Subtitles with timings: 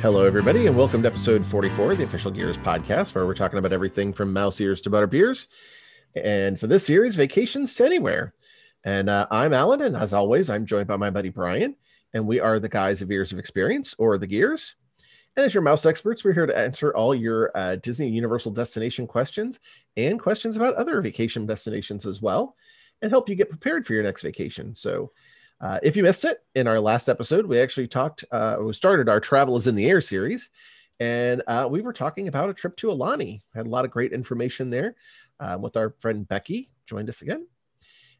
[0.00, 3.58] Hello, everybody, and welcome to episode 44 of the Official Gears podcast, where we're talking
[3.58, 5.48] about everything from mouse ears to butter beers.
[6.14, 8.32] And for this series, vacations to anywhere.
[8.84, 11.74] And uh, I'm Allen, and as always, I'm joined by my buddy Brian,
[12.14, 14.76] and we are the guys of Ears of Experience, or the Gears.
[15.36, 19.04] And as your mouse experts, we're here to answer all your uh, Disney Universal destination
[19.04, 19.58] questions
[19.96, 22.54] and questions about other vacation destinations as well,
[23.02, 24.76] and help you get prepared for your next vacation.
[24.76, 25.10] So,
[25.60, 29.08] uh, if you missed it in our last episode, we actually talked, uh, we started
[29.08, 30.50] our Travel is in the Air series,
[31.00, 33.40] and uh, we were talking about a trip to Aulani.
[33.54, 34.94] Had a lot of great information there
[35.40, 37.46] uh, with our friend Becky, joined us again.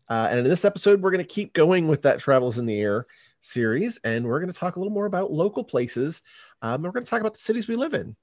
[0.09, 2.81] Uh, and in this episode, we're going to keep going with that Travels in the
[2.81, 3.07] Air
[3.41, 6.23] series, and we're going to talk a little more about local places.
[6.63, 8.17] Um, we're going to talk about the cities we live in.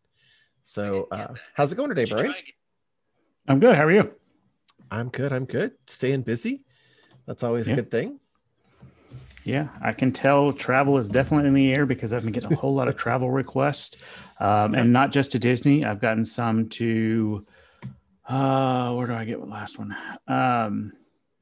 [0.63, 2.33] So, uh, how's it going today, Brian?
[3.47, 3.75] I'm good.
[3.75, 4.11] How are you?
[4.89, 5.31] I'm good.
[5.31, 5.73] I'm good.
[5.87, 6.63] Staying busy.
[7.27, 7.73] That's always Yeah.
[7.73, 8.19] a good thing.
[9.45, 12.55] Yeah, I can tell travel is definitely in the air because I've been getting a
[12.55, 13.95] whole lot of travel requests,
[14.39, 15.85] um, and not just to Disney.
[15.85, 17.45] I've gotten some to,
[18.27, 19.95] uh, where do I get the last one?
[20.27, 20.93] Um,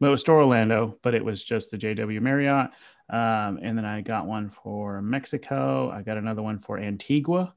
[0.02, 2.72] well, it was to Orlando, but it was just the JW Marriott.
[3.10, 5.90] Um, and then I got one for Mexico.
[5.90, 7.54] I got another one for Antigua.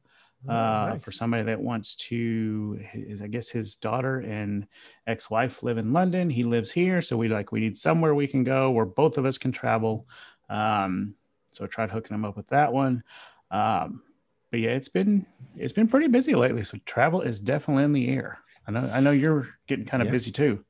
[0.48, 1.02] Oh, uh, nice.
[1.02, 4.68] for somebody that wants to his, i guess his daughter and
[5.08, 8.44] ex-wife live in london he lives here so we like we need somewhere we can
[8.44, 10.06] go where both of us can travel
[10.48, 11.14] um,
[11.52, 13.02] so i tried hooking him up with that one
[13.50, 14.02] um,
[14.50, 18.08] but yeah it's been it's been pretty busy lately so travel is definitely in the
[18.08, 20.12] air i know i know you're getting kind of Yeah.
[20.12, 20.64] busy too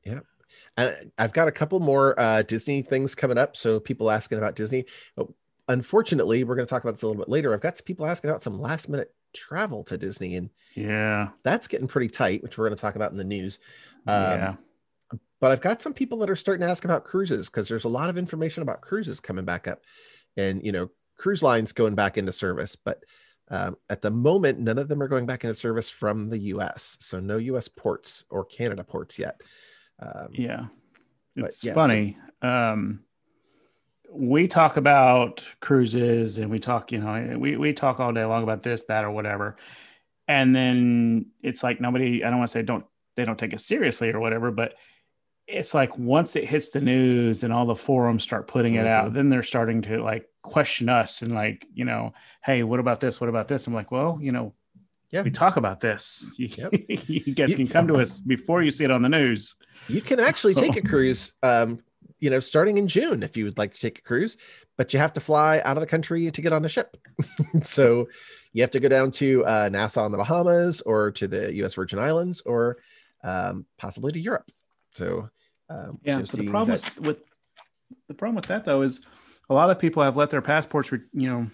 [0.77, 3.57] And I've got a couple more uh, Disney things coming up.
[3.57, 4.85] So people asking about Disney.
[5.15, 5.27] But
[5.67, 7.51] unfortunately, we're going to talk about this a little bit later.
[7.53, 11.67] I've got some people asking about some last minute travel to Disney, and yeah that's
[11.67, 13.57] getting pretty tight, which we're going to talk about in the news.
[14.05, 14.55] Um, yeah
[15.39, 17.89] But I've got some people that are starting to ask about cruises because there's a
[17.89, 19.81] lot of information about cruises coming back up,
[20.35, 22.75] and you know, cruise lines going back into service.
[22.75, 23.03] But
[23.49, 26.97] um, at the moment, none of them are going back into service from the U.S.
[26.99, 27.67] So no U.S.
[27.67, 29.39] ports or Canada ports yet.
[29.99, 30.65] Um, Yeah.
[31.35, 32.17] It's yeah, so- funny.
[32.41, 33.01] Um,
[34.11, 38.41] we talk about cruises and we talk, you know, we, we talk all day long
[38.41, 39.57] about this, that, or whatever.
[40.27, 43.59] And then it's like nobody, I don't want to say don't, they don't take it
[43.59, 44.75] seriously or whatever, but
[45.47, 49.11] it's like once it hits the news and all the forums start putting it out,
[49.11, 49.13] Mhm.
[49.13, 52.13] then they're starting to like question us and like, you know,
[52.43, 53.19] hey, what about this?
[53.21, 53.65] What about this?
[53.67, 54.53] I'm like, well, you know,
[55.09, 55.21] Yeah.
[55.21, 56.29] we talk about this.
[56.37, 56.73] You, Yep.
[57.07, 59.55] you guys You- can come to us before you see it on the news.
[59.87, 61.79] You can actually take a cruise, um,
[62.19, 64.35] you know, starting in June if you would like to take a cruise,
[64.75, 66.97] but you have to fly out of the country to get on a ship.
[67.61, 68.05] so
[68.53, 71.73] you have to go down to uh, Nassau in the Bahamas or to the U.S.
[71.75, 72.77] Virgin Islands or
[73.23, 74.51] um, possibly to Europe.
[74.93, 75.29] So
[75.69, 77.19] um, Yeah, so the problem that- with,
[78.07, 79.01] the problem with that though is
[79.49, 81.47] a lot of people have let their passports, re- you know,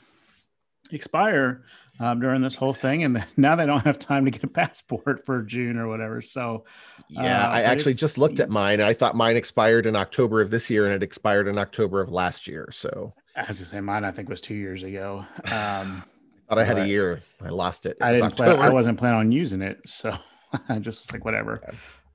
[0.92, 1.64] expire
[2.00, 5.26] um, during this whole thing, and now they don't have time to get a passport
[5.26, 6.22] for June or whatever.
[6.22, 6.66] So
[7.08, 8.82] yeah, uh, I actually just looked at mine.
[8.82, 12.10] I thought mine expired in October of this year, and it expired in October of
[12.10, 12.70] last year.
[12.72, 15.26] So as I say, mine I think was two years ago.
[15.52, 16.04] Um,
[16.50, 17.22] I thought I had a year.
[17.42, 17.92] I lost it.
[17.92, 18.60] It I didn't plan.
[18.60, 20.14] I wasn't planning on using it, so
[20.70, 21.62] I just was like whatever.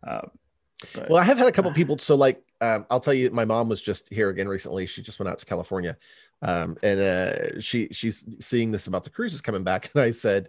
[0.07, 0.21] Uh,
[0.95, 1.99] but, Well, I have had a couple people.
[1.99, 4.87] So, like, um, I'll tell you, my mom was just here again recently.
[4.87, 5.97] She just went out to California,
[6.43, 9.91] um, and uh, she she's seeing this about the cruises coming back.
[9.95, 10.49] And I said,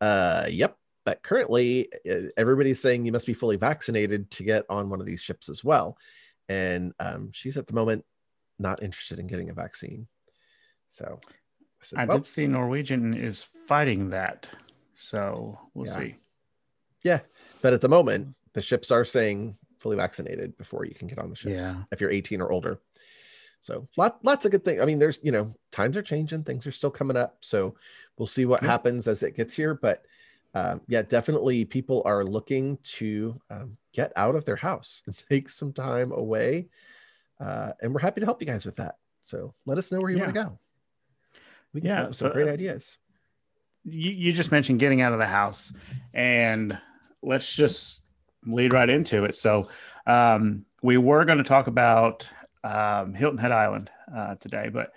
[0.00, 4.90] uh, "Yep." But currently, uh, everybody's saying you must be fully vaccinated to get on
[4.90, 5.96] one of these ships as well.
[6.50, 8.04] And um, she's at the moment
[8.58, 10.06] not interested in getting a vaccine.
[10.90, 14.50] So I said, I well, did see Norwegian is fighting that,
[14.92, 15.96] so we'll Yeah.
[15.96, 16.16] see.
[17.02, 17.20] Yeah.
[17.62, 21.30] But at the moment, the ships are saying fully vaccinated before you can get on
[21.30, 21.54] the ships.
[21.62, 21.82] Yeah.
[21.92, 22.80] If you're 18 or older.
[23.60, 24.80] So lot, lots of good things.
[24.80, 27.38] I mean, there's, you know, times are changing, things are still coming up.
[27.40, 27.74] So
[28.16, 28.68] we'll see what Yeah.
[28.68, 29.74] happens as it gets here.
[29.74, 30.04] But
[30.54, 35.48] um, yeah, definitely people are looking to um, get out of their house and take
[35.48, 36.68] some time away.
[37.40, 38.96] Uh, and we're happy to help you guys with that.
[39.22, 40.58] So let us know where you want to go.
[41.72, 42.96] We can Yeah, with some so, great uh, ideas.
[43.84, 45.72] you, you just mentioned getting out of the house
[46.14, 46.78] and
[47.22, 48.04] let's just
[48.46, 49.34] lead right into it.
[49.34, 49.68] So
[50.06, 52.28] um, we were going to talk about
[52.64, 54.92] um, hilton head island uh, today but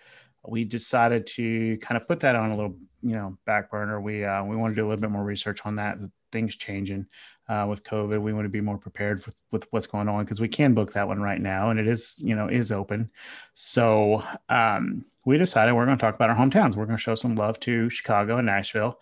[0.48, 4.00] we decided to kind of put that on a little you know back burner.
[4.02, 5.98] We uh, we want to do a little bit more research on that
[6.32, 7.06] things changing
[7.50, 8.22] uh, with covid.
[8.22, 10.94] We want to be more prepared with, with what's going on because we can book
[10.94, 13.10] that one right now and it is you know is open.
[13.54, 16.76] So um, we decided we're going to talk about our hometowns.
[16.76, 19.00] We're going to show some love to chicago and nashville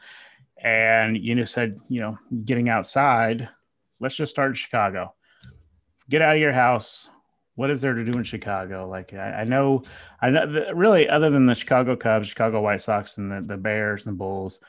[0.63, 3.49] and you know said you know getting outside
[3.99, 5.13] let's just start in chicago.
[6.09, 7.09] Get out of your house.
[7.55, 8.87] What is there to do in chicago?
[8.89, 9.83] Like i, I know
[10.21, 14.05] i know really other than the chicago cubs chicago white sox and the, the bears
[14.05, 14.59] and the bulls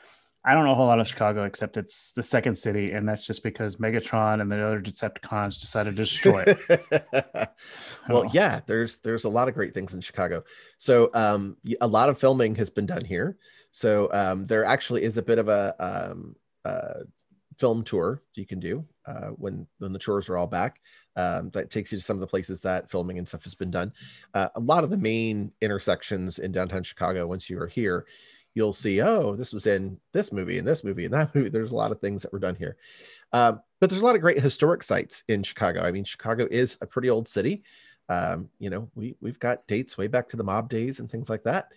[0.43, 3.25] I don't know a whole lot of Chicago except it's the second city, and that's
[3.25, 7.49] just because Megatron and the other Decepticons decided to destroy it.
[8.09, 10.43] well, yeah, there's there's a lot of great things in Chicago.
[10.79, 13.37] So um, a lot of filming has been done here.
[13.71, 16.35] So um, there actually is a bit of a um,
[16.65, 17.01] uh,
[17.59, 20.79] film tour you can do uh, when when the tours are all back.
[21.15, 23.69] Um, that takes you to some of the places that filming and stuff has been
[23.69, 23.91] done.
[24.33, 28.05] Uh, a lot of the main intersections in downtown Chicago, once you are here,
[28.53, 31.49] you'll see, oh, this was in this movie and this movie and that movie.
[31.49, 32.77] There's a lot of things that were done here.
[33.33, 35.81] Um, but there's a lot of great historic sites in Chicago.
[35.81, 37.63] I mean, Chicago is a pretty old city.
[38.09, 41.29] Um, you know, we we've got dates way back to the mob days and things
[41.29, 41.69] like that.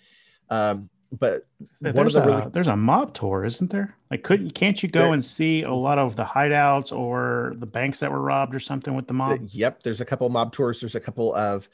[0.51, 1.47] Um, but
[1.81, 2.51] there's, the a, really...
[2.53, 3.97] there's a mob tour, isn't there?
[4.11, 5.13] Like, couldn't can't you go there...
[5.13, 8.95] and see a lot of the hideouts or the banks that were robbed or something
[8.95, 9.39] with the mob?
[9.47, 10.81] Yep, there's a couple mob tours.
[10.81, 11.69] There's a couple of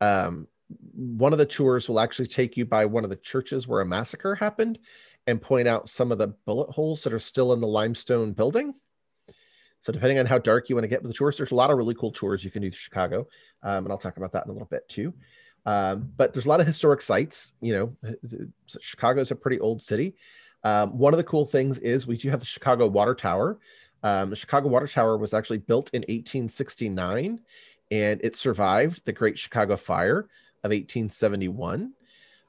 [0.00, 0.48] um,
[0.94, 3.86] one of the tours will actually take you by one of the churches where a
[3.86, 4.78] massacre happened
[5.26, 8.74] and point out some of the bullet holes that are still in the limestone building.
[9.80, 11.70] So depending on how dark you want to get with the tours, there's a lot
[11.70, 13.28] of really cool tours you can do to Chicago,
[13.62, 15.12] um, and I'll talk about that in a little bit too.
[15.64, 17.52] Um, but there's a lot of historic sites.
[17.60, 18.12] You know,
[18.66, 20.14] Chicago is a pretty old city.
[20.64, 23.58] Um, one of the cool things is we do have the Chicago Water Tower.
[24.02, 27.40] Um, the Chicago Water Tower was actually built in 1869,
[27.90, 30.28] and it survived the Great Chicago Fire
[30.64, 31.92] of 1871.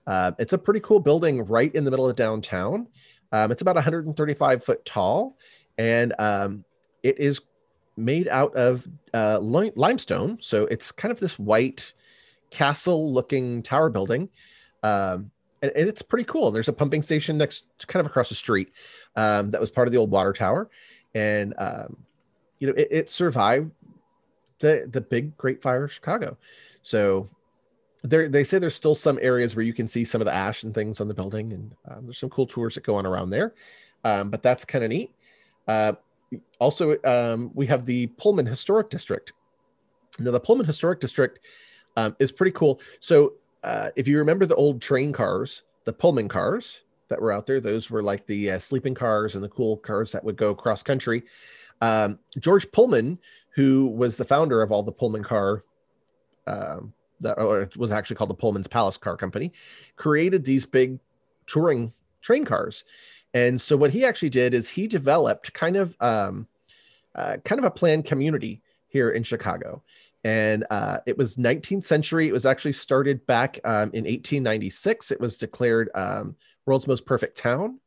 [0.06, 2.88] Uh, it's a pretty cool building right in the middle of downtown.
[3.32, 5.38] Um, it's about 135 foot tall,
[5.78, 6.64] and um,
[7.04, 7.42] it is
[7.98, 10.38] made out of uh, limestone.
[10.40, 11.94] So it's kind of this white
[12.52, 14.30] castle looking tower building.
[14.84, 15.32] Um,
[15.62, 16.52] and, and, it's pretty cool.
[16.52, 18.72] There's a pumping station next, kind of across the street,
[19.16, 20.70] um, that was part of the old water tower.
[21.16, 21.98] And, um,
[22.60, 23.72] you know, it, it survived
[24.60, 26.38] the, the big Great Fire of Chicago.
[26.84, 27.30] So
[28.04, 30.64] there they say there's still some areas where you can see some of the ash
[30.64, 33.30] and things on the building and um, there's some cool tours that go on around
[33.30, 33.54] there.
[34.04, 35.12] Um, but that's kind of neat.
[35.68, 35.94] Uh,
[36.60, 39.34] also um, we have the pullman historic district.
[40.20, 41.40] Now the pullman historic district
[41.96, 42.80] um, is pretty cool.
[43.00, 43.34] So
[43.64, 47.62] uh, if you remember the old train cars the pullman cars that were out there
[47.62, 50.84] those were like the uh, sleeping cars and the cool cars that would go cross
[50.84, 51.24] country.
[51.82, 53.20] Um, george pullman
[53.56, 55.64] who was the founder of all the pullman car
[56.48, 59.52] um, that or it was actually called the Pullman's Palace Car Company,
[59.96, 61.00] created these big
[61.46, 62.84] touring train cars.
[63.34, 66.48] And so what he actually did is he developed kind of um,
[67.16, 69.84] uh, kind of a planned community here in Chicago.
[70.24, 72.28] And uh, it was 19th century.
[72.28, 75.12] It was actually started back um, in 1896.
[75.12, 76.36] It was declared um,
[76.66, 77.80] world's most perfect town.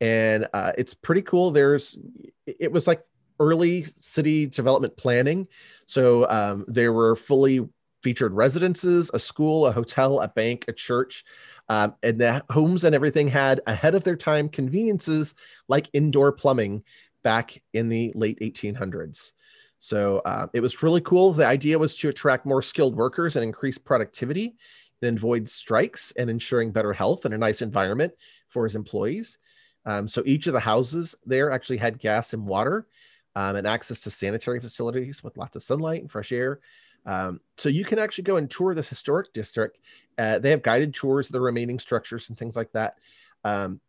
[0.00, 1.50] And uh, it's pretty cool.
[1.50, 1.98] There's,
[2.46, 3.04] it was like
[3.40, 5.46] early city development planning.
[5.86, 7.68] So um, there were fully
[8.02, 11.24] featured residences, a school, a hotel, a bank, a church,
[11.68, 15.34] um, and the homes and everything had ahead of their time conveniences
[15.68, 16.82] like indoor plumbing
[17.22, 19.32] back in the late 1800s.
[19.80, 21.32] So uh, it was really cool.
[21.32, 24.56] The idea was to attract more skilled workers and increase productivity
[25.02, 28.12] and avoid strikes and ensuring better health and a nice environment
[28.48, 29.38] for his employees.
[29.86, 32.88] Um, so each of the houses there actually had gas and water
[33.36, 36.60] um, and access to sanitary facilities with lots of sunlight and fresh air.
[37.08, 39.78] Um, so you can actually go and tour this historic district.
[40.18, 42.98] Uh, they have guided tours of the remaining structures and things like that.
[43.44, 43.80] Um,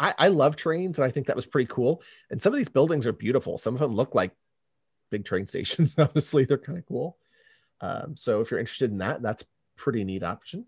[0.00, 2.02] I, I, love trains, and I think that was pretty cool.
[2.30, 3.58] And some of these buildings are beautiful.
[3.58, 4.32] Some of them look like
[5.10, 5.94] big train stations.
[5.98, 7.18] Honestly, they're kind of cool.
[7.82, 9.44] Um, so if you're interested in that, that's
[9.76, 10.64] pretty neat option.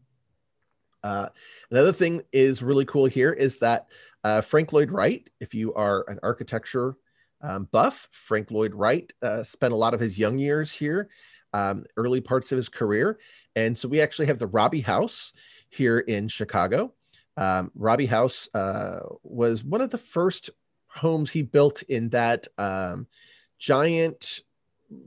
[1.02, 1.28] Uh,
[1.70, 3.86] another thing is really cool here is that
[4.22, 6.96] uh, Frank Lloyd Wright, if you are an architecture
[7.40, 11.08] um, buff, Frank Lloyd Wright uh, spent a lot of his young years here
[11.52, 13.18] um, early parts of his career.
[13.56, 15.32] And so we actually have the Robie House
[15.68, 16.92] here in Chicago.
[17.36, 20.50] Um, Robie House uh, was one of the first
[20.88, 23.06] homes he built in that um,
[23.58, 24.40] giant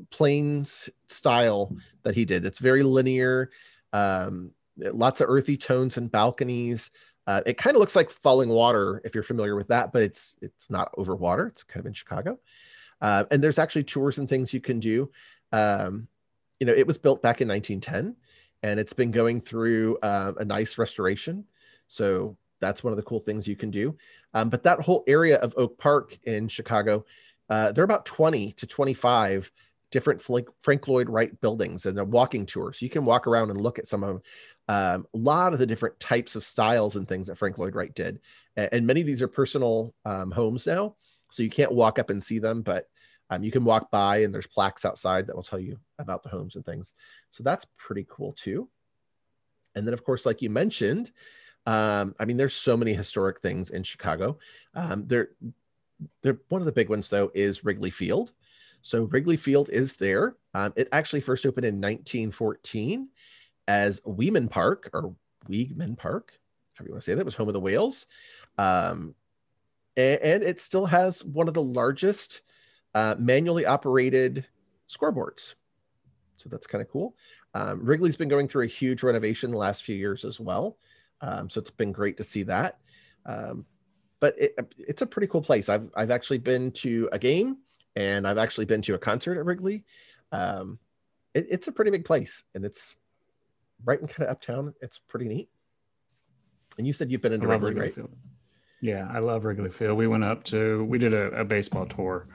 [0.09, 2.45] plains style that he did.
[2.45, 3.51] It's very linear,
[3.91, 6.89] um, lots of earthy tones and balconies.
[7.27, 10.35] Uh, it kind of looks like falling water if you're familiar with that, but it's
[10.41, 11.47] it's not over water.
[11.47, 12.39] It's kind of in Chicago,
[13.01, 15.09] uh, and there's actually tours and things you can do.
[15.51, 16.07] Um,
[16.63, 18.15] you know, it was built back in 1910
[18.61, 21.43] and it's been going through uh, a nice restoration.
[21.89, 23.97] So that's one of the cool things you can do.
[24.33, 27.03] Um, but that whole area of Oak Park in Chicago,
[27.49, 29.51] uh, there are about 20 to 25
[29.91, 30.21] different
[30.61, 32.71] Frank Lloyd Wright buildings and a walking tour.
[32.71, 34.21] So you can walk around and look at some of
[34.69, 37.93] um, a lot of the different types of styles and things that Frank Lloyd Wright
[37.93, 38.21] did.
[38.55, 40.95] And, and many of these are personal um, homes now.
[41.29, 42.87] So you can't walk up and see them, but
[43.29, 46.29] um, you can walk by and there's plaques outside that will tell you about the
[46.29, 46.93] homes and things.
[47.31, 48.69] So that's pretty cool too.
[49.75, 51.11] And then, of course, like you mentioned,
[51.65, 54.37] Um, I mean, there's so many historic things in Chicago.
[54.75, 55.29] Um, they're,
[56.21, 58.33] they're one of the big ones though is Wrigley Field.
[58.81, 60.35] So Wrigley Field is there.
[60.53, 63.07] Um, it actually first opened in 1914
[63.67, 65.15] as Weeghman Park or
[65.49, 66.37] Weeghman Park,
[66.73, 68.07] however you want to say that, It was home of the Whales.
[68.57, 69.15] Um,
[69.95, 72.41] and, and, it still has one of the largest
[72.93, 74.45] uh, manually operated
[74.89, 75.55] scoreboards.
[76.37, 77.15] So that's kind of cool.
[77.53, 80.77] Um, Wrigley's been going through a huge renovation the last few years as well.
[81.21, 82.79] Um, so it's been great to see that.
[83.25, 83.65] Um,
[84.19, 85.69] but it, it's a pretty cool place.
[85.69, 87.57] I've, I've actually been to a game
[87.95, 89.83] and I've actually been to a concert at Wrigley.
[90.31, 90.79] Um,
[91.33, 92.95] it, it's a pretty big place and it's
[93.85, 94.73] right in kind of uptown.
[94.81, 95.49] It's pretty neat.
[96.77, 97.95] And you said you've been into Wrigley, Wrigley, right?
[97.95, 98.15] Field.
[98.81, 99.97] Yeah, I love Wrigley Field.
[99.97, 102.27] We went up to, we did a, a baseball tour.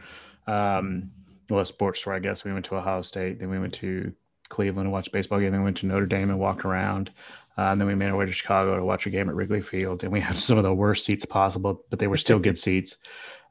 [0.49, 1.11] Um,
[1.51, 2.45] well, a sports store, I guess.
[2.45, 4.13] We went to Ohio State, then we went to
[4.49, 7.11] Cleveland to watch baseball game, then we went to Notre Dame and walked around.
[7.57, 9.61] Uh, and then we made our way to Chicago to watch a game at Wrigley
[9.61, 12.59] Field, and we had some of the worst seats possible, but they were still good
[12.67, 12.99] seats.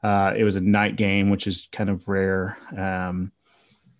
[0.02, 2.56] Uh, it was a night game, which is kind of rare.
[2.76, 3.32] Um,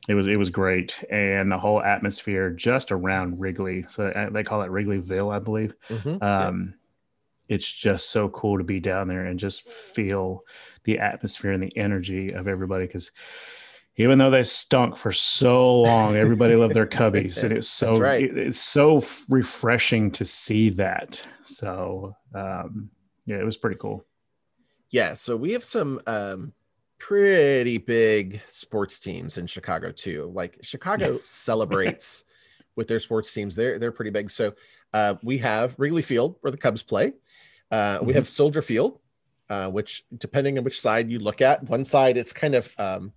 [0.08, 3.84] it was it was great, and the whole atmosphere just around Wrigley.
[3.90, 5.74] So uh, they call it Wrigleyville, I believe.
[5.88, 6.22] Mm-hmm.
[6.22, 6.74] Um,
[7.48, 7.56] yeah.
[7.56, 10.44] It's just so cool to be down there and just feel
[10.88, 13.12] the atmosphere and the energy of everybody because
[13.96, 18.22] even though they stunk for so long, everybody loved their cubbies, and it's so right.
[18.22, 21.20] it, it's so refreshing to see that.
[21.42, 22.90] So um,
[23.26, 24.06] yeah, it was pretty cool.
[24.90, 26.54] Yeah, so we have some um,
[26.98, 30.30] pretty big sports teams in Chicago too.
[30.32, 32.24] Like Chicago celebrates
[32.76, 34.30] with their sports teams; they're they're pretty big.
[34.30, 34.54] So
[34.94, 37.12] uh, we have Wrigley Field where the Cubs play.
[37.70, 38.06] Uh, mm-hmm.
[38.06, 39.00] We have Soldier Field,
[39.50, 43.12] uh, which depending on which side you look at, one side it's kind of um,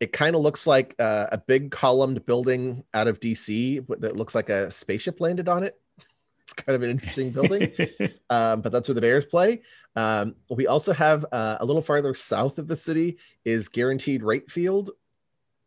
[0.00, 4.34] it kind of looks like uh, a big columned building out of DC that looks
[4.34, 5.78] like a spaceship landed on it.
[6.42, 7.72] It's kind of an interesting building,
[8.30, 9.62] um, but that's where the Bears play.
[9.94, 14.50] Um, we also have uh, a little farther south of the city is Guaranteed Rate
[14.50, 14.90] Field.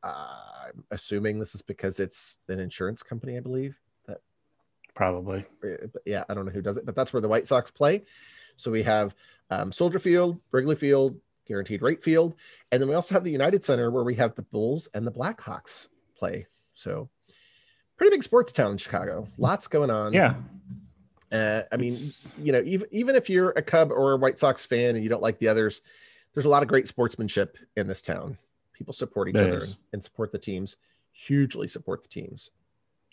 [0.03, 0.35] Uh,
[0.67, 3.79] I'm assuming this is because it's an insurance company, I believe.
[4.95, 5.45] Probably,
[6.05, 8.03] yeah, I don't know who does it, but that's where the White Sox play.
[8.57, 9.15] So we have
[9.49, 12.35] um, Soldier Field, Wrigley Field, guaranteed rate field.
[12.71, 15.11] And then we also have the United Center where we have the Bulls and the
[15.11, 16.47] Blackhawks play.
[16.73, 17.09] So
[17.97, 19.27] pretty big sports town in Chicago.
[19.37, 20.13] Lots going on.
[20.13, 20.35] Yeah.
[21.31, 22.31] Uh, I mean, it's...
[22.37, 25.09] you know, even even if you're a Cub or a White Sox fan and you
[25.09, 25.81] don't like the others,
[26.33, 28.37] there's a lot of great sportsmanship in this town.
[28.73, 30.77] People support each there other and, and support the teams.
[31.11, 32.51] Hugely support the teams.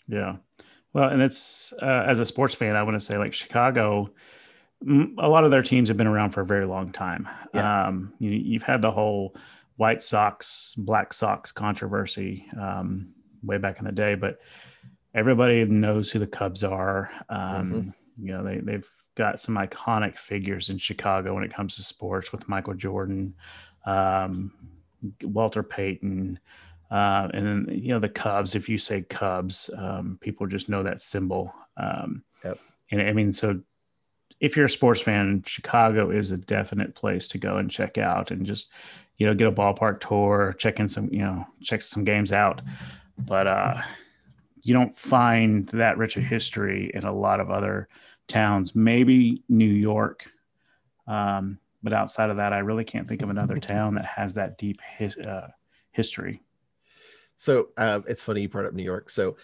[0.07, 0.37] Yeah.
[0.93, 4.11] Well, and it's uh, as a sports fan, I want to say like Chicago
[4.87, 7.29] a lot of their teams have been around for a very long time.
[7.53, 7.87] Yeah.
[7.87, 9.35] Um, you, have had the whole
[9.77, 13.09] White Sox, Black Sox controversy um,
[13.43, 14.39] way back in the day, but
[15.13, 17.11] everybody knows who the Cubs are.
[17.29, 18.25] Um, mm-hmm.
[18.25, 22.31] You know, they, they've got some iconic figures in Chicago when it comes to sports
[22.31, 23.35] with Michael Jordan,
[23.85, 24.51] um,
[25.21, 26.39] Walter Payton.
[26.91, 30.83] Uh, and then, you know, the Cubs, if you say Cubs, um, people just know
[30.83, 31.55] that symbol.
[31.77, 32.59] Um, yep.
[32.91, 33.61] And I mean, so
[34.41, 38.31] if you're a sports fan, Chicago is a definite place to go and check out
[38.31, 38.71] and just,
[39.17, 42.61] you know, get a ballpark tour, check in some, you know, check some games out.
[43.17, 43.81] But uh,
[44.61, 47.87] you don't find that rich a history in a lot of other
[48.27, 50.25] towns, maybe New York.
[51.07, 54.57] Um, but outside of that, I really can't think of another town that has that
[54.57, 55.51] deep his, uh,
[55.91, 56.41] history.
[57.41, 59.09] So uh, it's funny you brought up New York.
[59.09, 59.35] So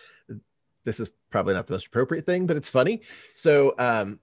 [0.85, 3.01] this is probably not the most appropriate thing, but it's funny.
[3.33, 4.19] So um,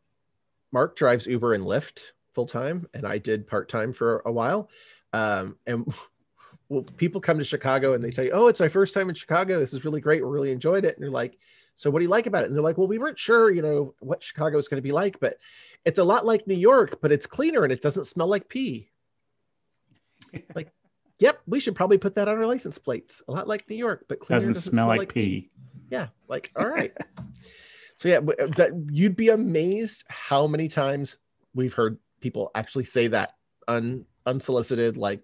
[0.71, 4.71] Mark drives Uber and Lyft full time, and I did part time for a while.
[5.12, 5.93] Um, and
[6.69, 9.16] well, people come to Chicago and they tell you, "Oh, it's my first time in
[9.16, 9.59] Chicago.
[9.59, 10.23] This is really great.
[10.23, 11.37] We really enjoyed it." And you're like,
[11.75, 13.62] "So what do you like about it?" And they're like, "Well, we weren't sure, you
[13.62, 15.38] know, what Chicago is going to be like, but
[15.85, 18.93] it's a lot like New York, but it's cleaner and it doesn't smell like pee."
[20.54, 20.71] like,
[21.18, 23.23] yep, we should probably put that on our license plates.
[23.28, 25.40] A lot like New York, but cleaner doesn't, doesn't smell, smell, like, like pee.
[25.40, 25.50] pee.
[25.90, 26.92] Yeah, like all right.
[27.97, 31.18] So yeah, uh, that you'd be amazed how many times
[31.54, 33.35] we've heard people actually say that
[33.68, 35.23] un, unsolicited, like,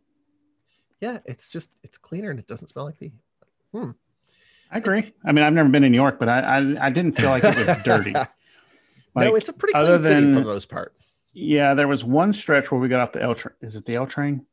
[1.00, 3.12] yeah, it's just it's cleaner and it doesn't smell like pee.
[3.73, 3.90] Hmm.
[4.70, 5.12] I agree.
[5.25, 7.42] I mean, I've never been in New York, but I I, I didn't feel like
[7.44, 8.12] it was dirty.
[8.12, 8.28] Like,
[9.16, 10.94] no, it's a pretty clean city for the most part.
[11.32, 13.54] Yeah, there was one stretch where we got off the L train.
[13.61, 14.47] Is it the L train?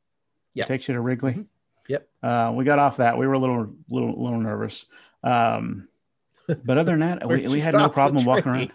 [0.58, 1.34] Yeah, takes you to Wrigley.
[1.34, 1.42] Mm-hmm.
[1.90, 2.10] Yep.
[2.22, 3.18] Uh, we got off that.
[3.18, 4.86] We were a little little little nervous.
[5.24, 5.88] Um,
[6.48, 8.72] but other than that, we, we had no problem walking around.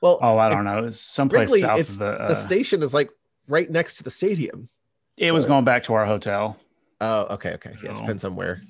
[0.00, 0.86] Well, oh, I don't know.
[0.86, 2.06] It's someplace Wrigley, south of the.
[2.06, 3.10] Uh, the station is like
[3.48, 4.68] right next to the stadium.
[5.16, 5.34] It so.
[5.34, 6.56] was going back to our hotel.
[7.00, 7.74] Oh, okay, okay.
[7.82, 8.62] Yeah, it depends on where.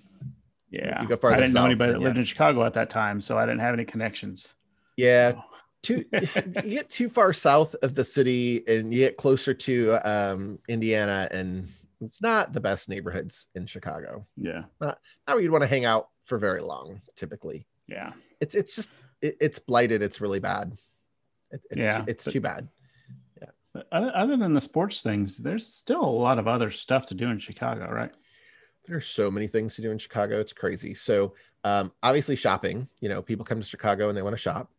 [0.70, 2.04] Yeah, you go farther I didn't south, know anybody that yeah.
[2.06, 4.54] lived in Chicago at that time, so I didn't have any connections.
[4.96, 5.34] Yeah,
[5.82, 10.58] too you get too far south of the city and you get closer to um,
[10.68, 11.68] Indiana and
[12.02, 14.26] it's not the best neighborhoods in Chicago.
[14.37, 14.64] Yeah.
[14.80, 17.66] Not, not where you'd want to hang out for very long, typically.
[17.87, 18.12] Yeah.
[18.40, 18.90] It's it's just
[19.21, 20.02] it, it's blighted.
[20.02, 20.76] It's really bad.
[21.50, 22.68] It, it's Yeah, it's but- too bad.
[23.75, 27.14] But other, other than the sports things, there's still a lot of other stuff to
[27.14, 28.12] do in Chicago, right?
[28.87, 30.40] There's so many things to do in Chicago.
[30.40, 30.92] It's crazy.
[30.92, 32.87] So um, obviously shopping.
[33.00, 34.71] You know, people come to Chicago and they want to shop,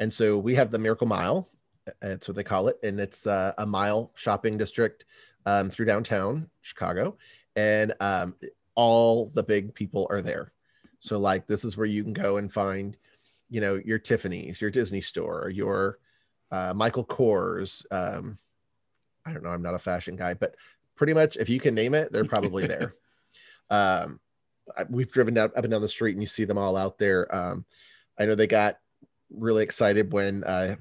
[0.00, 1.48] and so we have the Miracle Mile.
[2.00, 5.04] That's what they call it, and it's uh, a mile shopping district
[5.46, 7.16] um, through downtown Chicago,
[7.56, 8.34] and um,
[8.74, 10.52] all the big people are there.
[11.00, 12.96] So like this is where you can go and find,
[13.50, 15.98] you know, your Tiffany's, your Disney store, your
[16.50, 17.84] uh, Michael Kors.
[17.90, 18.38] Um,
[19.26, 19.50] I don't know.
[19.50, 20.54] I'm not a fashion guy, but
[20.96, 22.94] pretty much if you can name it, they're probably there.
[23.70, 24.20] um,
[24.76, 26.98] I- we've driven down up and down the street and you see them all out
[26.98, 27.34] there.
[27.34, 27.64] Um,
[28.18, 28.78] I know they got
[29.30, 30.76] really excited when uh,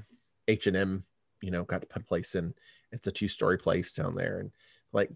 [0.48, 1.04] H and M,
[1.42, 2.54] you know, got to put a place in.
[2.92, 4.52] It's a two story place down there, and
[4.94, 5.12] like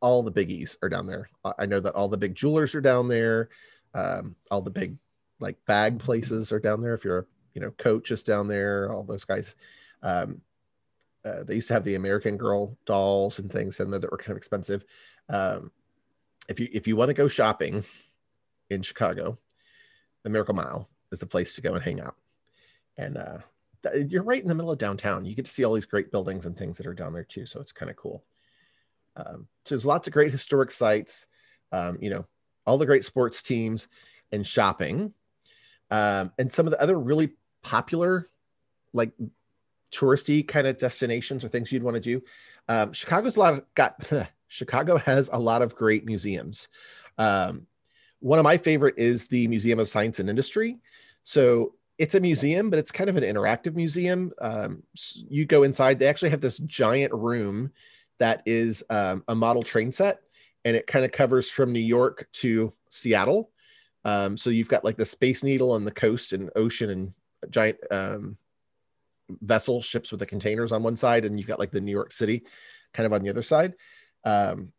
[0.00, 1.28] all the biggies are down there.
[1.44, 3.48] I- know that all the big jewelers are down there.
[3.94, 4.96] Um, all the big
[5.40, 6.94] like bag places are down there.
[6.94, 7.24] If you're a
[7.56, 8.92] you know Coach is down there.
[8.92, 9.56] All those guys.
[10.02, 10.42] Um,
[11.24, 14.18] uh, they used to have the American Girl dolls and things in there that were
[14.18, 14.84] kind of expensive.
[15.28, 15.72] Um,
[16.48, 17.84] if you if you want to go shopping
[18.70, 19.38] in Chicago,
[20.22, 22.14] the Miracle Mile is the place to go and hang out.
[22.98, 23.38] And uh,
[23.94, 25.24] you're right in the middle of downtown.
[25.24, 27.46] You get to see all these great buildings and things that are down there too.
[27.46, 28.24] So it's kind of cool.
[29.16, 31.26] Um, so there's lots of great historic sites.
[31.72, 32.26] Um, you know,
[32.66, 33.88] all the great sports teams
[34.32, 35.12] and shopping,
[35.90, 37.30] um, and some of the other really
[37.62, 38.26] popular,
[38.92, 39.12] like
[39.92, 42.22] touristy kind of destinations or things you'd want to do.
[42.68, 43.96] Um, Chicago's a lot of got
[44.48, 46.68] Chicago has a lot of great museums.
[47.18, 47.66] Um,
[48.20, 50.78] one of my favorite is the Museum of Science and Industry.
[51.22, 54.32] So it's a museum, but it's kind of an interactive museum.
[54.40, 54.82] Um,
[55.28, 57.70] you go inside, they actually have this giant room
[58.18, 60.20] that is um, a model train set,
[60.64, 63.50] and it kind of covers from New York to Seattle.
[64.04, 67.12] Um, so you've got like the Space Needle on the coast and ocean and
[67.50, 68.36] giant um,
[69.42, 72.12] vessel ships with the containers on one side, and you've got like the New York
[72.12, 72.44] City
[72.92, 73.74] kind of on the other side.
[74.24, 74.72] Um,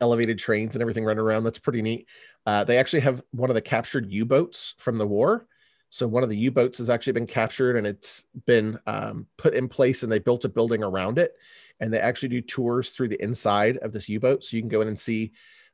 [0.00, 1.44] elevated trains and everything running around.
[1.44, 2.08] That's pretty neat.
[2.44, 5.46] Uh, they actually have one of the captured U-boats from the war.
[5.92, 9.68] So one of the U-boats has actually been captured and it's been um, put in
[9.68, 11.36] place, and they built a building around it.
[11.80, 14.80] And they actually do tours through the inside of this U-boat, so you can go
[14.80, 15.32] in and see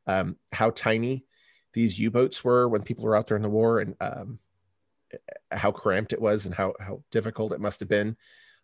[0.08, 1.24] um, how tiny
[1.72, 4.40] these U-boats were when people were out there in the war, and um,
[5.52, 8.16] how cramped it was, and how how difficult it must have been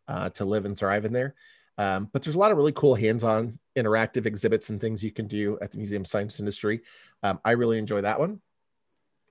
[0.08, 1.36] uh, to live and thrive in there.
[1.78, 5.28] Um, but there's a lot of really cool hands-on interactive exhibits and things you can
[5.28, 6.80] do at the Museum of Science Industry.
[7.22, 8.40] Um, I really enjoy that one.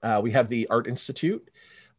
[0.01, 1.49] Uh, we have the Art Institute.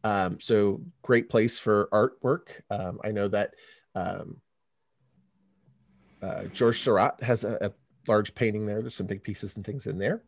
[0.05, 2.61] Um, so great place for artwork.
[2.69, 3.55] Um, I know that
[3.95, 4.37] um,
[6.21, 7.71] uh, George Seurat has a, a
[8.07, 8.81] large painting there.
[8.81, 10.21] There's some big pieces and things in there.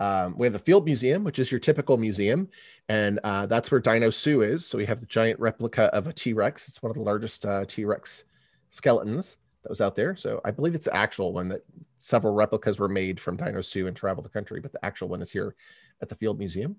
[0.00, 2.48] Um, we have the Field Museum, which is your typical museum,
[2.88, 4.66] and uh, that's where Dino Sue is.
[4.66, 6.68] So we have the giant replica of a T Rex.
[6.68, 8.24] It's one of the largest uh, T Rex
[8.70, 10.16] skeletons that was out there.
[10.16, 11.64] So I believe it's the actual one that
[12.00, 15.22] several replicas were made from Dino Sue and travel the country, but the actual one
[15.22, 15.54] is here
[16.02, 16.74] at the Field Museum.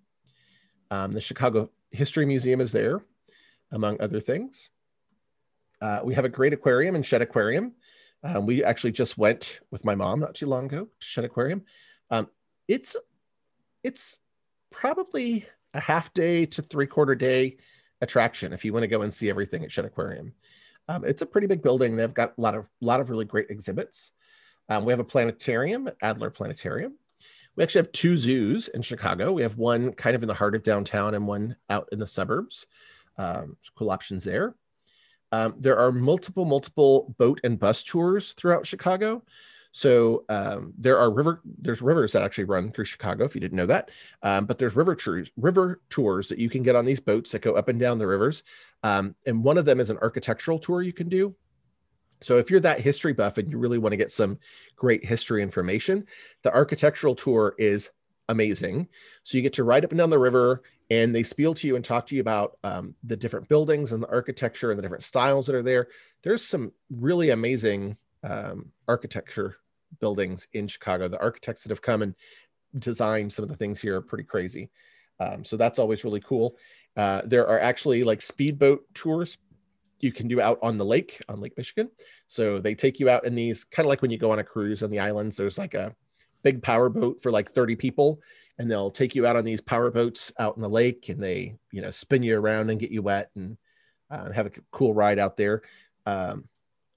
[0.91, 3.01] Um, the Chicago History Museum is there,
[3.71, 4.69] among other things.
[5.81, 7.73] Uh, we have a great aquarium in Shedd Aquarium.
[8.23, 11.63] Um, we actually just went with my mom not too long ago to Shedd Aquarium.
[12.10, 12.29] Um,
[12.67, 12.95] it's
[13.84, 14.19] it's
[14.71, 17.58] probably a half day to three quarter day
[18.01, 20.34] attraction if you want to go and see everything at Shedd Aquarium.
[20.88, 21.95] Um, it's a pretty big building.
[21.95, 24.12] They've got a lot of lot of really great exhibits.
[24.69, 26.95] Um, we have a planetarium, Adler Planetarium.
[27.55, 29.31] We actually have two zoos in Chicago.
[29.31, 32.07] We have one kind of in the heart of downtown and one out in the
[32.07, 32.65] suburbs.
[33.17, 34.55] Um, cool options there.
[35.31, 39.23] Um, there are multiple, multiple boat and bus tours throughout Chicago.
[39.71, 43.25] So um, there are river, there's rivers that actually run through Chicago.
[43.25, 43.91] If you didn't know that,
[44.23, 47.41] um, but there's river tours, river tours that you can get on these boats that
[47.41, 48.43] go up and down the rivers.
[48.83, 51.35] Um, and one of them is an architectural tour you can do.
[52.21, 54.38] So if you're that history buff and you really want to get some
[54.75, 56.06] great history information,
[56.43, 57.89] the architectural tour is
[58.30, 58.88] amazing.
[59.23, 61.75] So you get to ride up and down the river and they spiel to you
[61.75, 65.04] and talk to you about um, the different buildings and the architecture and the different
[65.04, 65.88] styles that are there.
[66.23, 69.58] There's some really amazing um, architecture
[69.99, 71.08] buildings in Chicago.
[71.08, 72.15] The architects that have come and
[72.80, 74.69] designed some of the things here are pretty crazy.
[75.19, 76.58] Um, so that's always really cool.
[76.97, 79.38] Uh, there are actually like speedboat tours
[79.99, 81.89] you can do out on the lake on Lake Michigan.
[82.27, 84.43] So they take you out in these kind of like when you go on a
[84.43, 85.95] cruise on the islands, there's like a
[86.43, 88.21] big power boat for like 30 people
[88.58, 91.55] and they'll take you out on these power boats out in the lake and they,
[91.71, 93.58] you know, spin you around and get you wet and
[94.12, 95.63] uh, have a cool ride out there.
[96.05, 96.47] Um,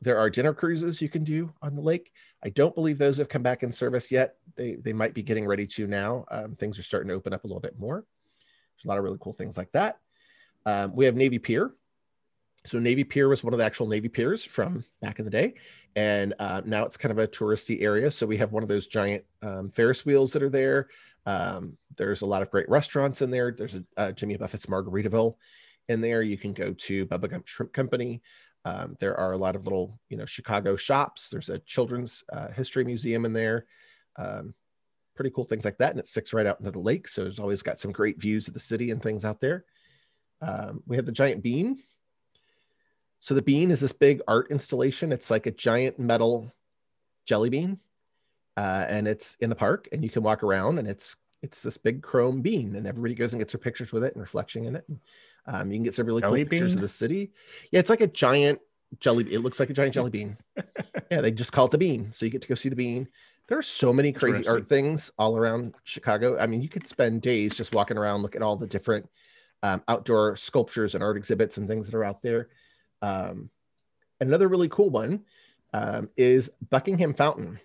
[0.00, 2.12] there are dinner cruises you can do on the lake.
[2.44, 4.36] I don't believe those have come back in service yet.
[4.54, 6.24] They they might be getting ready to now.
[6.30, 8.04] Um, things are starting to open up a little bit more.
[8.76, 9.98] There's a lot of really cool things like that.
[10.66, 11.72] Um, we have Navy Pier.
[12.66, 15.54] So Navy Pier was one of the actual Navy piers from back in the day,
[15.96, 18.10] and uh, now it's kind of a touristy area.
[18.10, 20.88] So we have one of those giant um, Ferris wheels that are there.
[21.24, 23.54] Um, there's a lot of great restaurants in there.
[23.56, 25.36] There's a uh, Jimmy Buffett's Margaritaville
[25.88, 26.22] in there.
[26.22, 28.22] You can go to Bubba Gump Shrimp Company.
[28.64, 31.30] Um, there are a lot of little, you know, Chicago shops.
[31.30, 33.66] There's a children's uh, history museum in there.
[34.16, 34.54] Um,
[35.14, 35.90] pretty cool things like that.
[35.90, 37.08] And it sticks right out into the lake.
[37.08, 39.64] So it's always got some great views of the city and things out there.
[40.40, 41.82] Um, we have the giant bean.
[43.20, 45.12] So the bean is this big art installation.
[45.12, 46.52] It's like a giant metal
[47.26, 47.78] jelly bean.
[48.56, 51.76] Uh, and it's in the park and you can walk around and it's it's this
[51.76, 54.74] big chrome bean and everybody goes and gets their pictures with it and reflection in
[54.74, 54.84] it.
[55.46, 56.58] Um, you can get some really jelly cool bean?
[56.58, 57.30] pictures of the city.
[57.70, 58.60] Yeah, it's like a giant
[58.98, 59.32] jelly.
[59.32, 60.36] It looks like a giant jelly bean.
[61.10, 62.12] yeah, they just call it the bean.
[62.12, 63.06] So you get to go see the bean.
[63.46, 66.38] There are so many crazy art things all around Chicago.
[66.38, 69.08] I mean, you could spend days just walking around, look at all the different
[69.62, 72.48] um, outdoor sculptures and art exhibits and things that are out there.
[73.02, 73.50] Um,
[74.20, 75.24] another really cool one
[75.72, 77.60] um, is Buckingham Fountain.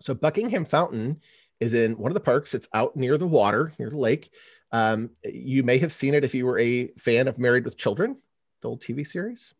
[0.00, 1.20] So Buckingham Fountain
[1.60, 2.54] is in one of the parks.
[2.54, 4.30] It's out near the water, near the lake.
[4.72, 8.16] Um, you may have seen it if you were a fan of Married with Children,
[8.60, 9.54] the old TV series.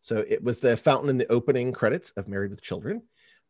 [0.00, 3.02] So it was the fountain in the opening credits of Married with Children.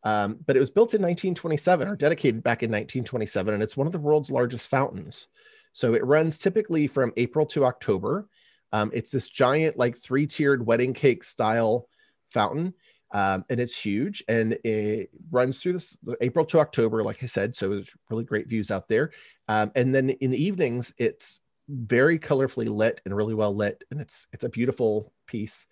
[0.03, 3.87] Um, but it was built in 1927 or dedicated back in 1927, and it's one
[3.87, 5.27] of the world's largest fountains.
[5.71, 8.27] So it runs typically from April to October.
[8.73, 11.87] Um, it's this giant, like three tiered wedding cake style
[12.31, 12.73] fountain
[13.13, 17.55] um, and it's huge and it runs through this April to October, like I said.
[17.55, 19.11] So it's really great views out there.
[19.47, 24.01] Um, and then in the evenings, it's very colorfully lit and really well lit, and
[24.01, 25.67] it's it's a beautiful piece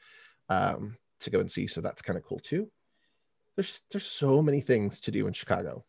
[0.49, 1.65] um, to go and see.
[1.65, 2.69] So that's kind of cool too.
[3.55, 5.83] There's just, there's so many things to do in Chicago,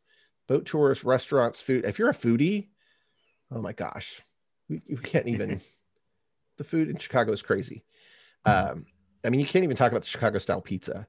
[0.48, 1.84] boat tours, restaurants, food.
[1.84, 2.68] If you're a foodie,
[3.52, 4.22] oh my gosh,
[4.70, 5.60] we, we can't even.
[6.62, 7.84] the food in Chicago is crazy.
[8.44, 8.86] Um,
[9.24, 11.06] I mean, you can't even talk about the Chicago style pizza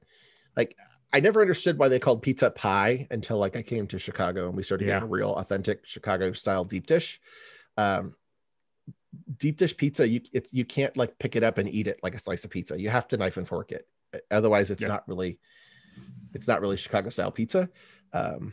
[0.56, 0.76] like
[1.12, 4.56] I never understood why they called pizza pie until like I came to Chicago and
[4.56, 4.94] we started yeah.
[4.94, 7.20] getting a real authentic Chicago style deep dish.
[7.76, 8.14] Um,
[9.36, 12.14] deep dish pizza, you it's you can't like pick it up and eat it like
[12.14, 12.80] a slice of pizza.
[12.80, 13.86] You have to knife and fork it.
[14.30, 14.88] Otherwise, it's yeah.
[14.88, 15.38] not really
[16.32, 17.68] it's not really Chicago style pizza.
[18.12, 18.52] Um,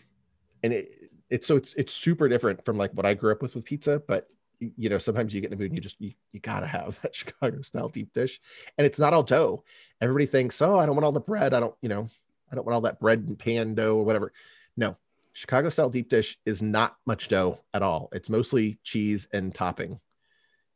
[0.63, 0.91] and it
[1.29, 4.01] it's so it's it's super different from like what I grew up with with pizza,
[4.07, 4.27] but
[4.62, 7.00] you know sometimes you get in the mood and you just you, you gotta have
[7.02, 8.39] that chicago style deep dish.
[8.78, 9.63] And it's not all dough.
[10.00, 11.54] Everybody thinks oh i don't want all the bread.
[11.54, 12.10] I don't you know
[12.52, 14.32] i don't want all that bread and pan dough or whatever.
[14.78, 14.95] No
[15.34, 18.10] chicago style deep dish is not much dough at all.
[18.12, 20.00] It's mostly cheese and topping.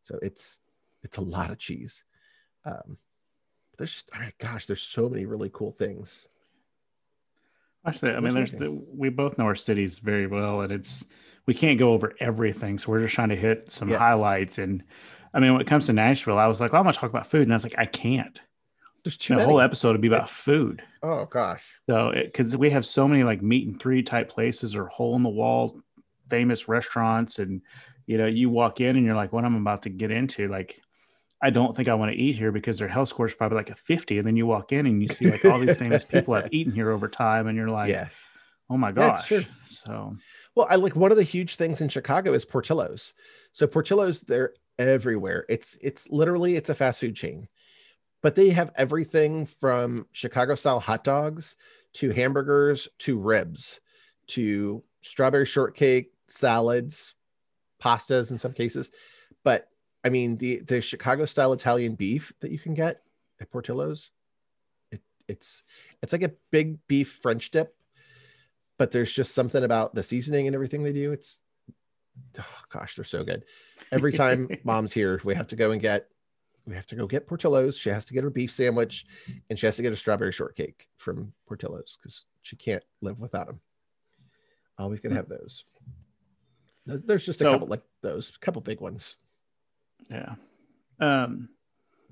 [0.01, 0.59] So it's
[1.03, 2.03] it's a lot of cheese.
[2.65, 2.97] Um
[3.77, 6.27] there's just oh my gosh there's so many really cool things.
[7.87, 11.05] Actually i mean there's the, we both know our cities very well and it's
[11.45, 12.77] we can't go over everything.
[12.77, 13.97] So we're just trying to hit some yeah.
[13.97, 14.57] highlights.
[14.57, 14.83] And
[15.33, 17.27] I mean, when it comes to Nashville, I was like, well, I'm gonna talk about
[17.27, 18.41] food, and I was like, I can't.
[19.03, 20.81] There's too the whole episode would be about food.
[21.03, 21.79] Oh gosh.
[21.87, 25.21] So because we have so many like meat and three type places or hole in
[25.21, 25.79] the wall
[26.27, 27.61] famous restaurants, and
[28.07, 30.81] you know, you walk in and you're like, what I'm about to get into, like.
[31.43, 33.69] I don't think I want to eat here because their health score is probably like
[33.69, 34.17] a 50.
[34.17, 36.73] And then you walk in and you see like all these famous people have eaten
[36.73, 37.47] here over time.
[37.47, 38.07] And you're like, yeah.
[38.69, 39.31] oh my gosh.
[39.67, 40.15] So
[40.55, 43.13] well, I like one of the huge things in Chicago is Portillo's.
[43.51, 45.45] So Portillo's, they're everywhere.
[45.49, 47.47] It's it's literally it's a fast food chain,
[48.21, 51.55] but they have everything from Chicago style hot dogs
[51.93, 53.79] to hamburgers to ribs
[54.27, 57.15] to strawberry shortcake, salads,
[57.81, 58.91] pastas in some cases.
[59.43, 59.67] But
[60.03, 63.01] I mean the the Chicago style Italian beef that you can get
[63.41, 64.11] at Portillo's,
[64.91, 65.63] it, it's
[66.01, 67.75] it's like a big beef French dip
[68.77, 71.11] but there's just something about the seasoning and everything they do.
[71.11, 71.39] It's
[72.39, 73.43] oh gosh, they're so good.
[73.91, 76.07] Every time mom's here, we have to go and get
[76.65, 77.77] we have to go get Portillo's.
[77.77, 79.05] She has to get her beef sandwich
[79.49, 83.47] and she has to get a strawberry shortcake from Portillo's because she can't live without
[83.47, 83.59] them.
[84.77, 85.63] Always gonna have those.
[86.85, 89.15] There's just a so, couple like those, a couple big ones.
[90.09, 90.35] Yeah.
[90.99, 91.49] Um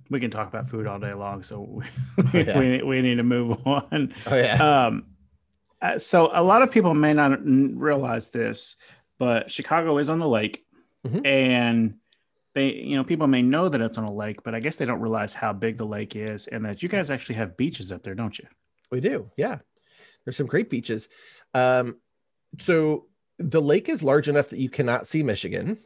[0.09, 1.85] we can talk about food all day long, so we,
[2.19, 2.59] oh, yeah.
[2.59, 4.13] we, we need to move on.
[4.25, 4.85] Oh yeah.
[4.85, 5.05] Um
[5.83, 8.77] uh, so a lot of people may not realize this,
[9.19, 10.65] but Chicago is on the lake,
[11.05, 11.25] mm-hmm.
[11.25, 11.95] and
[12.55, 14.85] they, you know, people may know that it's on a lake, but I guess they
[14.85, 18.01] don't realize how big the lake is, and that you guys actually have beaches up
[18.01, 18.47] there, don't you?
[18.91, 19.59] We do, yeah.
[20.23, 21.09] There's some great beaches.
[21.53, 21.97] Um,
[22.59, 25.79] so the lake is large enough that you cannot see Michigan.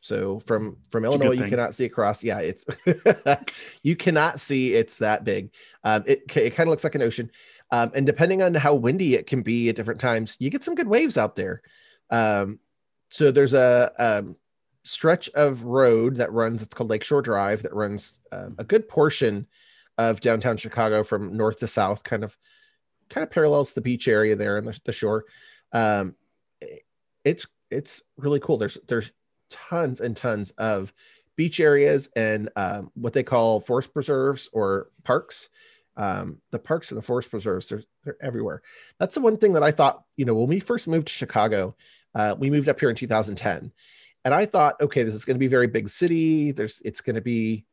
[0.00, 2.24] So from from Illinois, you cannot see across.
[2.24, 2.64] Yeah, it's
[3.82, 4.74] you cannot see.
[4.74, 5.52] It's that big.
[5.84, 7.30] Um, it it kind of looks like an ocean,
[7.72, 10.74] um, and depending on how windy it can be at different times, you get some
[10.74, 11.62] good waves out there.
[12.10, 12.58] Um,
[13.10, 14.36] so there's a um,
[14.84, 16.62] stretch of road that runs.
[16.62, 19.46] It's called Lakeshore Drive that runs um, a good portion
[19.98, 22.36] of downtown Chicago from north to south, kind of
[23.08, 25.24] kind of parallels the beach area there and the, the shore.
[25.72, 26.14] Um,
[27.24, 28.56] it's it's really cool.
[28.58, 29.12] There's there's
[29.50, 30.92] tons and tons of
[31.36, 35.48] beach areas and um, what they call forest preserves or parks.
[36.00, 38.62] Um, the parks and the forest preserves, they're, they're everywhere.
[38.98, 41.76] That's the one thing that I thought, you know, when we first moved to Chicago,
[42.14, 43.70] uh, we moved up here in 2010.
[44.24, 46.52] And I thought, okay, this is going to be very big city.
[46.52, 47.66] There's, it's going to be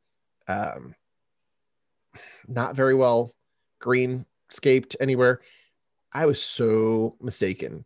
[0.50, 0.94] um,
[2.50, 3.34] not very well
[3.82, 5.40] greenscaped anywhere.
[6.14, 7.86] I was so mistaken.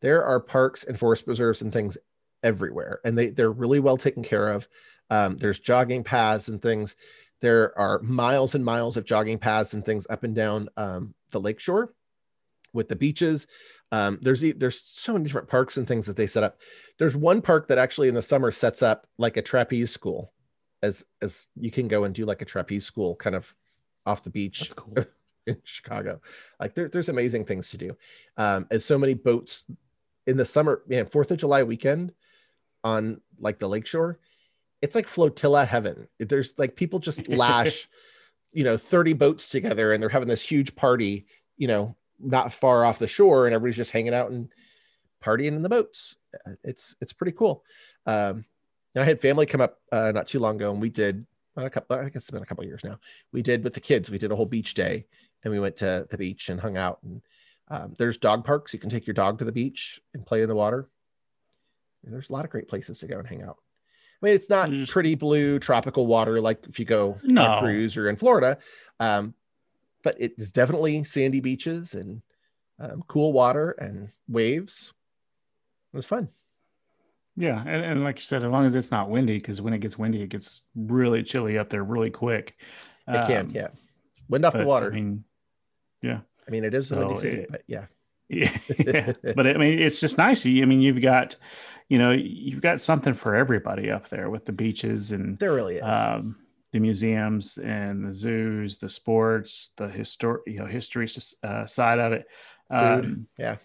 [0.00, 1.98] There are parks and forest preserves and things
[2.42, 4.68] everywhere, and they they're really well taken care of.
[5.10, 6.96] Um, there's jogging paths and things.
[7.40, 11.40] There are miles and miles of jogging paths and things up and down um, the
[11.40, 11.94] lakeshore
[12.72, 13.46] with the beaches.
[13.92, 16.58] Um, there's there's so many different parks and things that they set up.
[16.98, 20.32] There's one park that actually in the summer sets up like a trapeze school,
[20.82, 23.54] as as you can go and do like a trapeze school kind of
[24.06, 25.04] off the beach cool.
[25.46, 26.20] in Chicago.
[26.58, 27.96] Like there, there's amazing things to do.
[28.36, 29.66] Um, as so many boats
[30.26, 32.12] in the summer, man, Fourth of July weekend
[32.82, 34.18] on like the lakeshore,
[34.84, 36.06] it's like flotilla heaven.
[36.18, 37.88] There's like people just lash,
[38.52, 42.84] you know, 30 boats together and they're having this huge party, you know, not far
[42.84, 44.50] off the shore, and everybody's just hanging out and
[45.22, 46.16] partying in the boats.
[46.62, 47.64] It's it's pretty cool.
[48.04, 48.44] Um,
[48.96, 51.96] I had family come up uh, not too long ago, and we did a couple.
[51.96, 53.00] I guess it's been a couple years now.
[53.32, 54.10] We did with the kids.
[54.10, 55.06] We did a whole beach day,
[55.42, 56.98] and we went to the beach and hung out.
[57.02, 57.22] And
[57.68, 58.74] um, there's dog parks.
[58.74, 60.88] You can take your dog to the beach and play in the water.
[62.04, 63.56] There's a lot of great places to go and hang out.
[64.22, 64.88] I mean, it's not mm.
[64.88, 67.42] pretty blue tropical water like if you go no.
[67.42, 68.58] on a cruise or in Florida,
[69.00, 69.34] um,
[70.02, 72.22] but it's definitely sandy beaches and
[72.78, 74.92] um, cool water and waves.
[75.92, 76.28] It was fun.
[77.36, 79.80] Yeah, and, and, like you said, as long as it's not windy, because when it
[79.80, 82.54] gets windy, it gets really chilly up there really quick.
[83.08, 83.68] It um, can, yeah.
[84.28, 84.86] Wind off but, the water.
[84.86, 85.24] I mean,
[86.00, 86.20] yeah.
[86.46, 87.86] I mean, it is a windy city, it, but yeah.
[88.28, 88.56] Yeah,
[89.36, 90.46] but I mean, it's just nice.
[90.46, 91.36] I mean, you've got,
[91.88, 95.76] you know, you've got something for everybody up there with the beaches and there really
[95.76, 95.82] is.
[95.82, 96.36] Um,
[96.72, 101.06] the museums and the zoos, the sports, the histor- you know, history
[101.42, 102.26] uh, side of it.
[102.70, 103.56] Um, yeah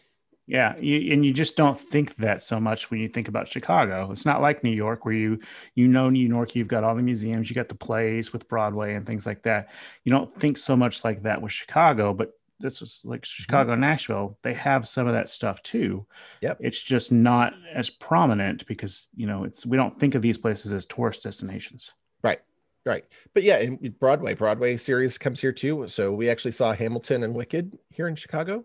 [0.50, 4.12] yeah, you, and you just don't think that so much when you think about Chicago.
[4.12, 5.40] It's not like New York, where you
[5.76, 8.96] you know New York, you've got all the museums, you got the plays with Broadway
[8.96, 9.70] and things like that.
[10.06, 13.42] You don't think so much like that with Chicago, but this is like mm-hmm.
[13.42, 13.82] Chicago, mm-hmm.
[13.82, 14.38] Nashville.
[14.42, 16.06] They have some of that stuff too.
[16.42, 16.58] Yep.
[16.62, 20.72] It's just not as prominent because you know it's we don't think of these places
[20.72, 21.94] as tourist destinations.
[22.24, 22.42] Right.
[22.86, 23.06] Right.
[23.34, 25.88] But yeah, in Broadway, Broadway series comes here too.
[25.88, 28.64] So we actually saw Hamilton and Wicked here in Chicago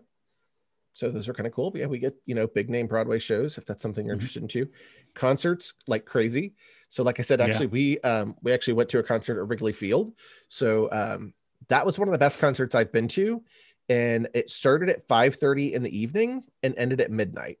[0.95, 1.71] so those are kind of cool.
[1.71, 4.21] But yeah, we get, you know, big name Broadway shows if that's something you're mm-hmm.
[4.21, 4.67] interested in too.
[5.13, 6.53] Concerts like crazy.
[6.87, 7.71] So like I said, actually yeah.
[7.71, 10.13] we um we actually went to a concert at Wrigley Field.
[10.47, 11.33] So um
[11.67, 13.43] that was one of the best concerts I've been to.
[13.89, 17.59] And it started at 5 30 in the evening and ended at midnight.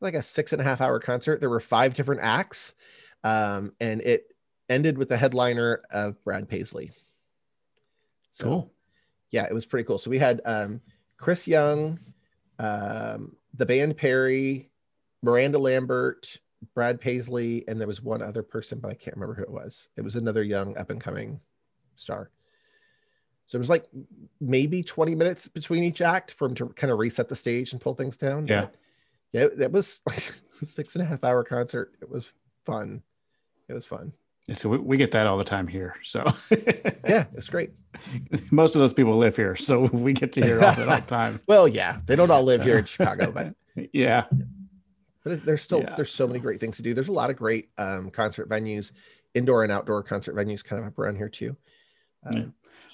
[0.00, 1.40] Like a six and a half hour concert.
[1.40, 2.74] There were five different acts.
[3.22, 4.26] Um, and it
[4.68, 6.92] ended with the headliner of Brad Paisley.
[8.30, 8.72] So, cool.
[9.30, 9.98] Yeah, it was pretty cool.
[9.98, 10.80] So we had um
[11.16, 11.98] Chris Young,
[12.58, 14.70] um, the band Perry,
[15.22, 16.38] Miranda Lambert,
[16.74, 19.88] Brad Paisley, and there was one other person, but I can't remember who it was.
[19.96, 21.40] It was another young up and coming
[21.96, 22.30] star.
[23.46, 23.86] So it was like
[24.40, 27.80] maybe 20 minutes between each act for him to kind of reset the stage and
[27.80, 28.46] pull things down.
[28.46, 28.62] Yeah.
[28.62, 28.74] But
[29.32, 31.92] yeah, that was like a six and a half hour concert.
[32.00, 32.32] It was
[32.64, 33.02] fun.
[33.68, 34.12] It was fun.
[34.46, 35.94] Yeah, so we, we get that all the time here.
[36.04, 36.24] So
[37.08, 37.70] yeah, it's great.
[38.50, 41.06] Most of those people live here, so we get to hear all that all the
[41.06, 41.40] time.
[41.46, 43.54] well, yeah, they don't all live here in Chicago, but
[43.92, 44.24] yeah.
[45.24, 45.94] But there's still yeah.
[45.96, 46.92] there's so many great things to do.
[46.92, 48.92] There's a lot of great um, concert venues,
[49.32, 51.56] indoor and outdoor concert venues, kind of up around here too.
[52.26, 52.44] Um, yeah.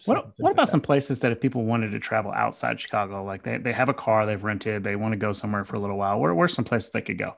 [0.04, 3.58] What, what about some places that if people wanted to travel outside Chicago, like they,
[3.58, 6.18] they have a car they've rented, they want to go somewhere for a little while,
[6.18, 7.36] where, where's some places they could go?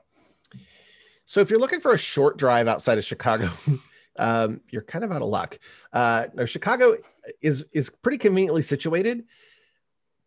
[1.25, 3.49] So if you're looking for a short drive outside of Chicago,
[4.19, 5.57] um, you're kind of out of luck.
[5.91, 6.95] Uh, now, Chicago
[7.41, 9.23] is is pretty conveniently situated,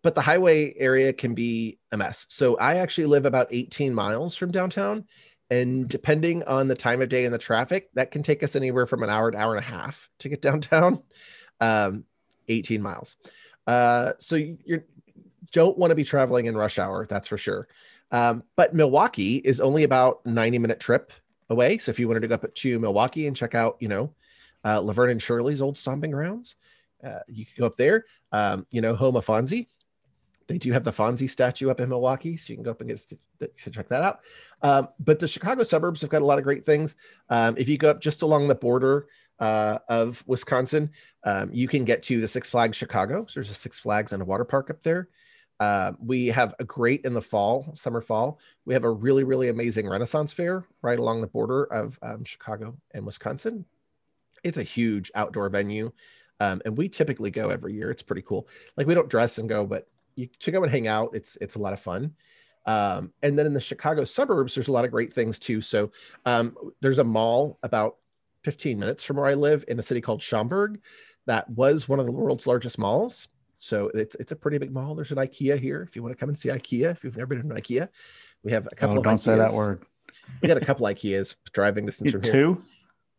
[0.03, 2.27] but the highway area can be a mess.
[2.29, 5.05] So I actually live about 18 miles from downtown,
[5.51, 8.87] and depending on the time of day and the traffic, that can take us anywhere
[8.87, 11.03] from an hour to hour and a half to get downtown.
[11.61, 12.05] Um,
[12.49, 13.17] 18 miles.
[13.67, 14.83] Uh, so you
[15.53, 17.69] don't want to be traveling in rush hour, that's for sure.
[18.13, 21.13] Um, but Milwaukee is only about 90 minute trip
[21.51, 21.79] away.
[21.79, 24.13] So if you wanted to go up to Milwaukee and check out, you know,
[24.65, 26.57] uh, Laverne and Shirley's old stomping grounds,
[27.05, 28.05] uh, you could go up there.
[28.33, 29.67] Um, you know, home of Fonzie.
[30.49, 32.89] They do have the Fonzie statue up in Milwaukee, so you can go up and
[32.89, 34.21] get to, check that out.
[34.63, 36.95] Um, but the Chicago suburbs have got a lot of great things.
[37.29, 40.91] Um, if you go up just along the border uh, of Wisconsin,
[41.25, 43.27] um, you can get to the Six Flags Chicago.
[43.27, 45.09] So there's a Six Flags and a water park up there.
[45.59, 48.39] Uh, we have a great in the fall, summer fall.
[48.67, 52.77] We have a really, really amazing Renaissance fair right along the border of um, Chicago
[52.93, 53.65] and Wisconsin.
[54.45, 55.93] It's a huge outdoor venue.
[56.41, 57.91] Um, and we typically go every year.
[57.91, 58.49] It's pretty cool.
[58.77, 61.11] Like we don't dress and go, but you to go and hang out.
[61.15, 62.15] It's it's a lot of fun.
[62.67, 65.61] Um, and then in the Chicago suburbs, there's a lot of great things too.
[65.61, 65.93] So
[66.25, 67.97] um, there's a mall about
[68.47, 70.81] 15 minutes from where I live in a city called Schaumburg.
[71.27, 73.27] That was one of the world's largest malls.
[73.57, 74.95] So it's it's a pretty big mall.
[74.95, 76.93] There's an IKEA here if you want to come and see IKEA.
[76.93, 77.89] If you've never been to an IKEA,
[78.45, 78.95] we have a couple.
[78.95, 79.21] Oh, of don't IKEAs.
[79.21, 79.85] say that word.
[80.41, 82.33] We got a couple IKEAs driving distance from here.
[82.33, 82.63] Two.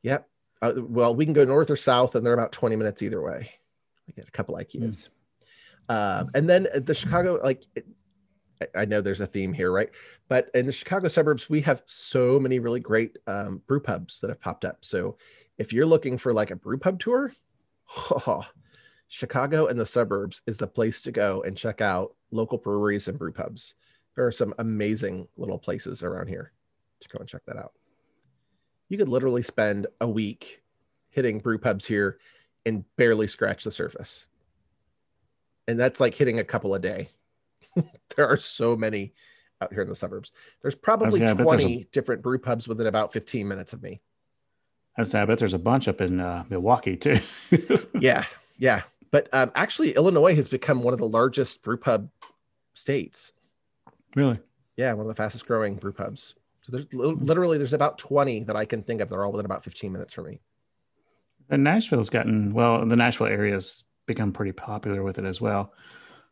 [0.03, 0.29] Yep.
[0.61, 3.51] Uh, well, we can go north or south, and they're about 20 minutes either way.
[4.07, 4.79] We get a couple IKEAs.
[4.79, 5.09] Mm.
[5.89, 7.85] Uh, and then the Chicago, like, it,
[8.75, 9.89] I know there's a theme here, right?
[10.29, 14.29] But in the Chicago suburbs, we have so many really great um, brew pubs that
[14.29, 14.83] have popped up.
[14.83, 15.17] So
[15.57, 17.33] if you're looking for like a brew pub tour,
[18.11, 18.45] oh,
[19.09, 23.17] Chicago and the suburbs is the place to go and check out local breweries and
[23.17, 23.75] brew pubs.
[24.15, 26.51] There are some amazing little places around here
[26.99, 27.73] to go and check that out.
[28.89, 30.61] You could literally spend a week
[31.09, 32.19] hitting brew pubs here
[32.65, 34.27] and barely scratch the surface.
[35.67, 37.09] And that's like hitting a couple a day.
[38.15, 39.13] there are so many
[39.61, 40.31] out here in the suburbs.
[40.61, 41.83] There's probably yeah, 20 a...
[41.85, 44.01] different brew pubs within about 15 minutes of me.
[44.97, 47.19] I was I bet there's a bunch up in uh, Milwaukee too.
[47.99, 48.23] yeah,
[48.57, 48.81] yeah.
[49.11, 52.09] But um, actually, Illinois has become one of the largest brew pub
[52.73, 53.31] states.
[54.15, 54.39] Really?
[54.75, 56.35] Yeah, one of the fastest growing brew pubs.
[56.61, 59.09] So there's literally there's about 20 that I can think of.
[59.09, 60.39] They're all within about 15 minutes for me.
[61.49, 62.85] And Nashville's gotten well.
[62.85, 65.73] The Nashville area's become pretty popular with it as well.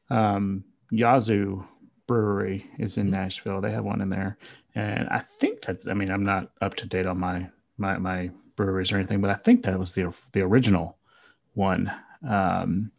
[0.10, 1.65] Um, Yazoo
[2.08, 3.15] Brewery is in mm-hmm.
[3.15, 3.62] Nashville.
[3.62, 4.38] They have one in there,
[4.76, 5.88] and I think that's.
[5.88, 9.30] I mean I'm not up to date on my my my breweries or anything, but
[9.30, 10.98] I think that was the the original
[11.54, 11.91] one.
[12.28, 12.91] Um,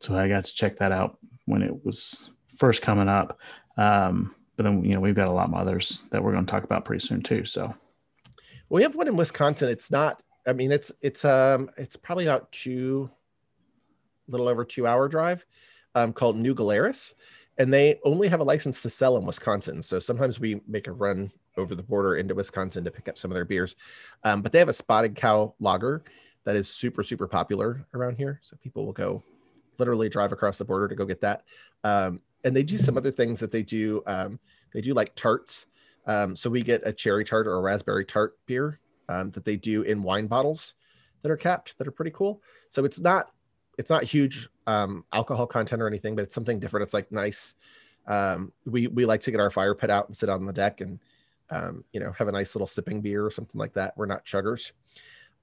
[0.00, 3.38] so I got to check that out when it was first coming up.
[3.76, 6.50] Um, but then you know we've got a lot of others that we're going to
[6.50, 7.44] talk about pretty soon too.
[7.44, 7.74] So
[8.68, 9.68] we have one in Wisconsin.
[9.68, 10.22] It's not.
[10.46, 13.10] I mean, it's it's um it's probably about two,
[14.28, 15.44] little over two hour drive,
[15.94, 17.14] um, called New Glarus,
[17.58, 19.82] and they only have a license to sell in Wisconsin.
[19.82, 23.30] So sometimes we make a run over the border into Wisconsin to pick up some
[23.30, 23.76] of their beers,
[24.24, 26.02] um, but they have a Spotted Cow lager
[26.44, 28.40] that is super super popular around here.
[28.42, 29.22] So people will go
[29.78, 31.44] literally drive across the border to go get that.
[31.84, 34.02] Um, and they do some other things that they do.
[34.06, 34.38] Um,
[34.72, 35.66] they do like tarts.
[36.06, 39.56] Um, so we get a cherry tart or a raspberry tart beer um, that they
[39.56, 40.74] do in wine bottles
[41.22, 42.42] that are capped that are pretty cool.
[42.68, 43.30] So it's not
[43.78, 46.84] it's not huge um, alcohol content or anything, but it's something different.
[46.84, 47.54] It's like nice.
[48.06, 50.80] Um, we we like to get our fire pit out and sit on the deck
[50.80, 50.98] and
[51.50, 53.96] um, you know have a nice little sipping beer or something like that.
[53.96, 54.72] We're not chuggers.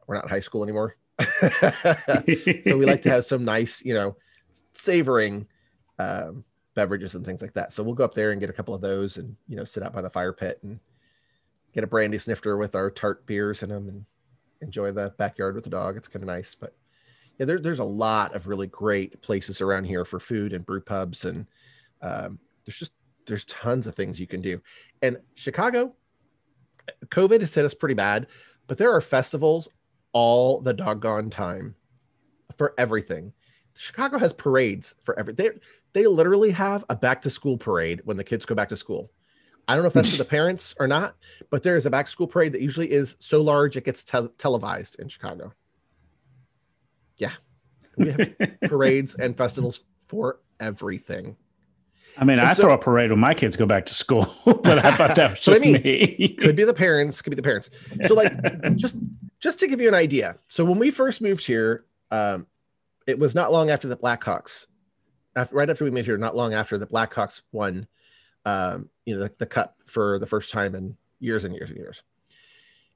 [0.07, 0.95] We're not high school anymore.
[1.39, 4.15] so we like to have some nice, you know,
[4.73, 5.45] savoring
[5.99, 6.43] um,
[6.75, 7.71] beverages and things like that.
[7.71, 9.83] So we'll go up there and get a couple of those and, you know, sit
[9.83, 10.79] out by the fire pit and
[11.73, 14.05] get a brandy snifter with our tart beers in them and
[14.61, 15.97] enjoy the backyard with the dog.
[15.97, 16.55] It's kind of nice.
[16.55, 16.73] But
[17.37, 20.81] yeah, there, there's a lot of really great places around here for food and brew
[20.81, 21.25] pubs.
[21.25, 21.45] And
[22.01, 22.93] um, there's just,
[23.25, 24.61] there's tons of things you can do.
[25.01, 25.93] And Chicago,
[27.05, 28.27] COVID has hit us pretty bad,
[28.67, 29.69] but there are festivals
[30.13, 31.75] all the doggone time
[32.57, 33.33] for everything.
[33.75, 35.51] Chicago has parades for every they
[35.93, 39.11] they literally have a back to school parade when the kids go back to school.
[39.67, 41.15] I don't know if that's for the parents or not,
[41.51, 44.03] but there is a back to school parade that usually is so large it gets
[44.03, 45.53] te- televised in Chicago.
[47.17, 47.31] Yeah.
[47.97, 48.29] We have
[48.61, 51.35] parades and festivals for everything.
[52.15, 54.31] I mean, and I so, throw a parade when my kids go back to school,
[54.45, 56.35] but I thought that was just I mean, me.
[56.39, 57.71] could be the parents, could be the parents.
[58.05, 58.33] So, like,
[58.75, 58.97] just
[59.39, 60.37] just to give you an idea.
[60.47, 62.47] So, when we first moved here, um,
[63.07, 64.65] it was not long after the Blackhawks,
[65.35, 67.87] after, right after we moved here, not long after the Blackhawks won,
[68.45, 71.77] um, you know, the, the cup for the first time in years and years and
[71.77, 72.01] years.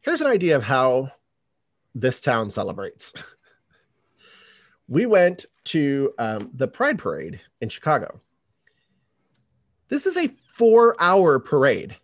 [0.02, 1.12] Here's an idea of how
[1.94, 3.14] this town celebrates.
[4.92, 8.20] We went to um, the Pride Parade in Chicago
[9.92, 11.98] this is a four hour parade.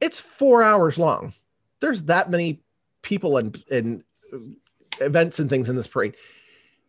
[0.00, 1.34] It's four hours long.
[1.80, 2.62] There's that many
[3.02, 4.04] people and, and
[5.00, 6.14] events and things in this parade.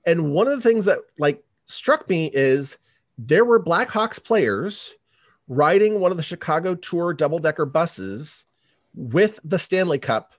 [0.06, 2.78] And one of the things that like struck me is
[3.18, 4.94] there were Blackhawks players
[5.48, 8.46] riding one of the Chicago tour double decker buses
[8.94, 10.34] with the Stanley Cup,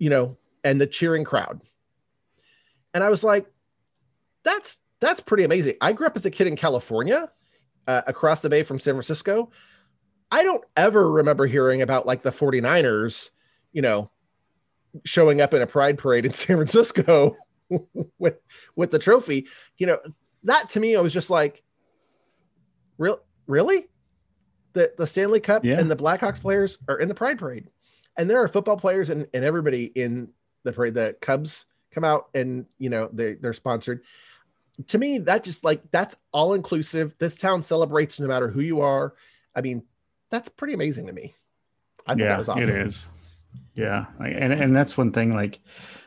[0.00, 1.60] you know, and the cheering crowd.
[2.94, 3.46] And I was like,
[4.44, 5.74] that's that's pretty amazing.
[5.80, 7.28] I grew up as a kid in California,
[7.86, 9.50] uh, across the bay from San Francisco.
[10.30, 13.30] I don't ever remember hearing about like the 49ers,
[13.72, 14.10] you know,
[15.04, 17.36] showing up in a pride parade in San Francisco
[18.18, 18.36] with
[18.76, 19.46] with the trophy.
[19.76, 19.98] You know,
[20.44, 21.62] that to me I was just like
[22.98, 23.88] real really?
[24.72, 25.78] The the Stanley Cup Yeah.
[25.78, 27.68] and the Blackhawks players are in the pride parade.
[28.16, 30.28] And there are football players and, and everybody in
[30.62, 30.94] the parade.
[30.94, 31.64] The Cubs
[31.94, 34.02] come out and you know they they're sponsored.
[34.88, 37.14] To me, that just like that's all inclusive.
[37.18, 39.14] This town celebrates no matter who you are.
[39.54, 39.84] I mean,
[40.30, 41.34] that's pretty amazing to me.
[42.06, 42.62] I thought yeah, that was awesome.
[42.62, 43.06] it is.
[43.74, 45.32] Yeah, and and that's one thing.
[45.32, 45.60] Like,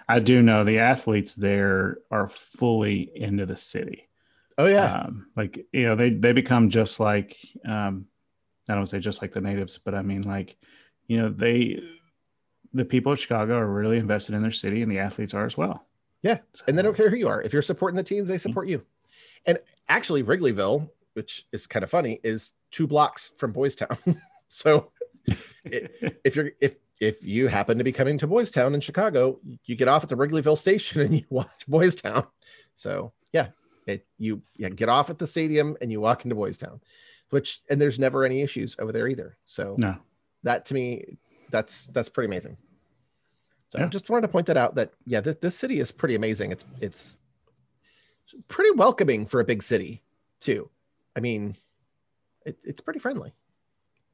[0.08, 4.10] I do know the athletes there are fully into the city.
[4.58, 8.08] Oh yeah, Um, like you know, they they become just like um,
[8.68, 10.58] I don't say just like the natives, but I mean like
[11.08, 11.80] you know they
[12.78, 15.58] the people of Chicago are really invested in their city, and the athletes are as
[15.58, 15.86] well.
[16.24, 17.42] Yeah, and they don't care who you are.
[17.42, 18.84] If you're supporting the teams, they support you.
[19.46, 23.98] And actually, Wrigleyville, which is kind of funny, is two blocks from Boys Town.
[24.48, 24.92] so
[25.66, 29.76] if you're if if you happen to be coming to Boys Town in Chicago, you
[29.76, 32.26] get off at the Wrigleyville station and you watch Boys Town.
[32.76, 33.50] So yeah,
[33.86, 36.82] it, you yeah, get off at the stadium and you walk into Boys Town,
[37.30, 39.38] which and there's never any issues over there either.
[39.46, 39.98] So no,
[40.44, 41.18] that to me,
[41.52, 42.58] that's that's pretty amazing.
[43.70, 43.90] So I Yeah.
[43.90, 46.52] just wanted to point that out that yeah, this, this city is pretty amazing.
[46.52, 47.18] It's it's
[48.48, 50.02] pretty welcoming for a big city
[50.40, 50.70] too.
[51.16, 51.56] I mean,
[52.46, 53.34] it, it's pretty friendly.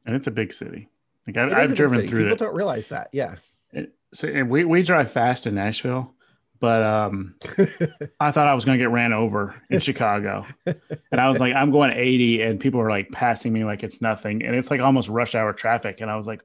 [0.05, 0.89] and it's a big city.
[1.27, 2.39] Like I, It is a I've driven through People it.
[2.39, 3.09] don't realize that.
[3.13, 3.35] Yeah.
[3.71, 3.93] it.
[4.13, 6.13] So and we we drive fast in Nashville,
[6.59, 7.35] but um,
[8.19, 11.53] I thought I was going to get ran over in Chicago, and I was like,
[11.55, 14.81] I'm going 80, and people are like passing me like it's nothing, and it's like
[14.81, 16.43] almost rush hour traffic, and I was like,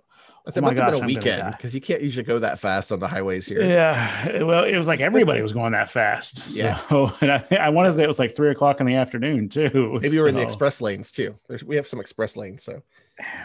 [0.48, 2.58] It Oh my must have been gosh, a weekend because you can't usually go that
[2.58, 3.62] fast on the highways here.
[3.62, 6.50] yeah, well, it was like everybody was going that fast.
[6.56, 6.80] Yeah.
[6.88, 9.48] So, and I, I want to say it was like three o'clock in the afternoon
[9.50, 9.98] too.
[10.02, 11.36] Maybe we're in the express lanes too.
[11.48, 12.82] There's, we have some express lanes, so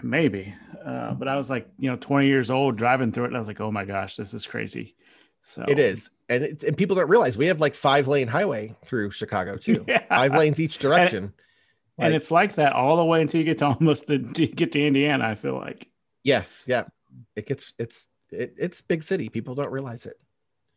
[0.01, 0.53] maybe,
[0.85, 3.39] uh, but I was like, you know, 20 years old driving through it, and I
[3.39, 4.95] was like, oh my gosh, this is crazy.
[5.43, 8.73] So it is, and it's, and people don't realize we have like five lane highway
[8.85, 9.83] through Chicago too.
[9.89, 10.03] Yeah.
[10.07, 11.33] Five lanes each direction.
[11.97, 14.47] and Like- it's like that all the way until you get to almost the, to
[14.47, 15.25] get to Indiana.
[15.27, 15.89] I feel like,
[16.23, 16.83] Yeah, yeah.
[17.35, 19.29] It gets it's it, it's big city.
[19.29, 20.19] People don't realize it.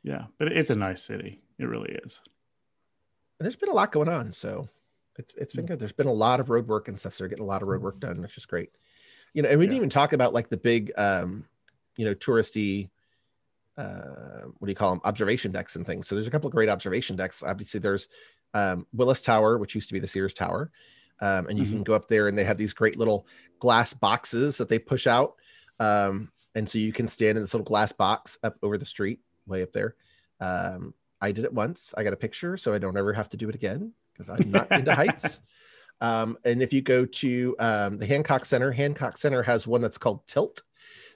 [0.03, 1.43] yeah, but it's a nice city.
[1.59, 2.21] It really is.
[3.39, 4.69] And there's been a lot going on, so
[5.19, 5.79] it's it's been good.
[5.79, 7.15] There's been a lot of road work and stuff.
[7.15, 8.71] So they're getting a lot of road work done, which is great.
[9.35, 11.45] You know, and we didn't even talk about like the big um,
[11.97, 12.91] you know, touristy
[13.79, 16.55] uh what do you call them observation decks and things so there's a couple of
[16.55, 18.09] great observation decks obviously there's
[18.55, 20.71] um willis tower which used to be the sears tower
[21.21, 23.27] um, and you can go up there and they have these great little
[23.59, 25.35] glass boxes that they push out
[25.81, 29.21] um, and so you can stand in this little glass box up over the street
[29.47, 29.95] way up there.
[30.41, 31.95] Um, i did it once.
[31.97, 34.51] I got a picture so i don't ever have to do it again because i'm
[34.51, 35.41] not into heights.
[36.01, 39.97] Um, and if you go to um, the hancock center hancock center has one that's
[39.97, 40.63] called tilt.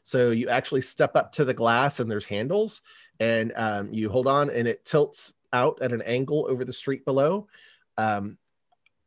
[0.02, 2.80] So you actually step up to the glass and there's handles
[3.18, 7.04] and um, you hold on and it tilts out at an angle over the street
[7.04, 7.46] below.
[7.98, 8.38] Um,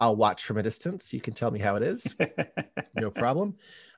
[0.03, 1.13] I'll watch from a distance.
[1.13, 2.13] You can tell me how it is.
[2.95, 3.55] No problem.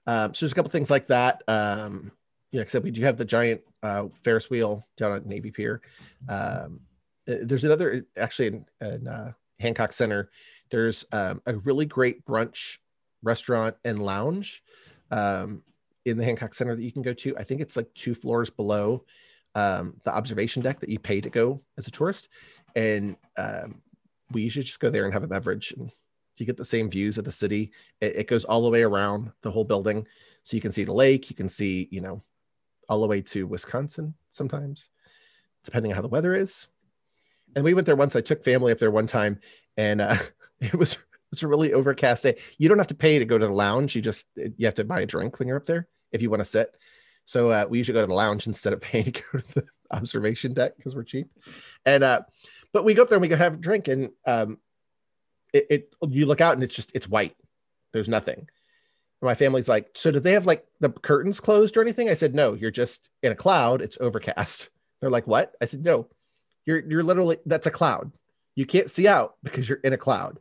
[0.07, 1.43] Um, so there's a couple things like that.
[1.49, 2.13] Um,
[2.51, 5.81] you know, except we do have the giant uh, Ferris wheel down at Navy Pier.
[6.29, 6.79] Um,
[7.27, 10.29] uh, there's another actually in, in uh, Hancock Center.
[10.71, 12.77] There's um, a really great brunch
[13.21, 14.63] restaurant and lounge
[15.11, 15.61] um,
[16.05, 17.37] in the Hancock Center that you can go to.
[17.37, 19.03] I think it's like two floors below
[19.55, 22.29] um, the observation deck that you pay to go as a tourist,
[22.77, 23.81] and um,
[24.31, 25.91] we usually just go there and have a beverage and
[26.37, 27.71] you get the same views of the city.
[28.01, 30.05] It, it goes all the way around the whole building.
[30.43, 32.21] So you can see the lake you can see you know
[32.87, 34.89] all the way to wisconsin sometimes
[35.63, 36.67] depending on how the weather is.
[37.55, 38.15] And we went there once.
[38.15, 39.39] I took family up there one time
[39.77, 40.17] and uh,
[40.59, 40.99] it was it
[41.31, 42.37] was a really overcast day.
[42.57, 43.95] You don't have to pay to go to the lounge.
[43.95, 46.41] You just you have to buy a drink when you're up there if you want
[46.41, 46.75] to sit.
[47.25, 49.65] So uh, we usually go to the lounge instead of paying to go to the
[49.91, 51.27] observation deck because we're cheap.
[51.85, 52.21] And uh
[52.75, 54.57] but we go up there and we go have a drink and um
[55.53, 57.33] it, it you look out and it's just it's white.
[57.93, 58.49] There's nothing.
[59.21, 62.09] My family's like so did they have like the curtains closed or anything?
[62.09, 63.81] I said no you're just in a cloud.
[63.81, 64.69] It's overcast.
[64.99, 65.55] They're like what?
[65.61, 66.09] I said no
[66.65, 68.11] you're you're literally that's a cloud.
[68.55, 70.39] You can't see out because you're in a cloud.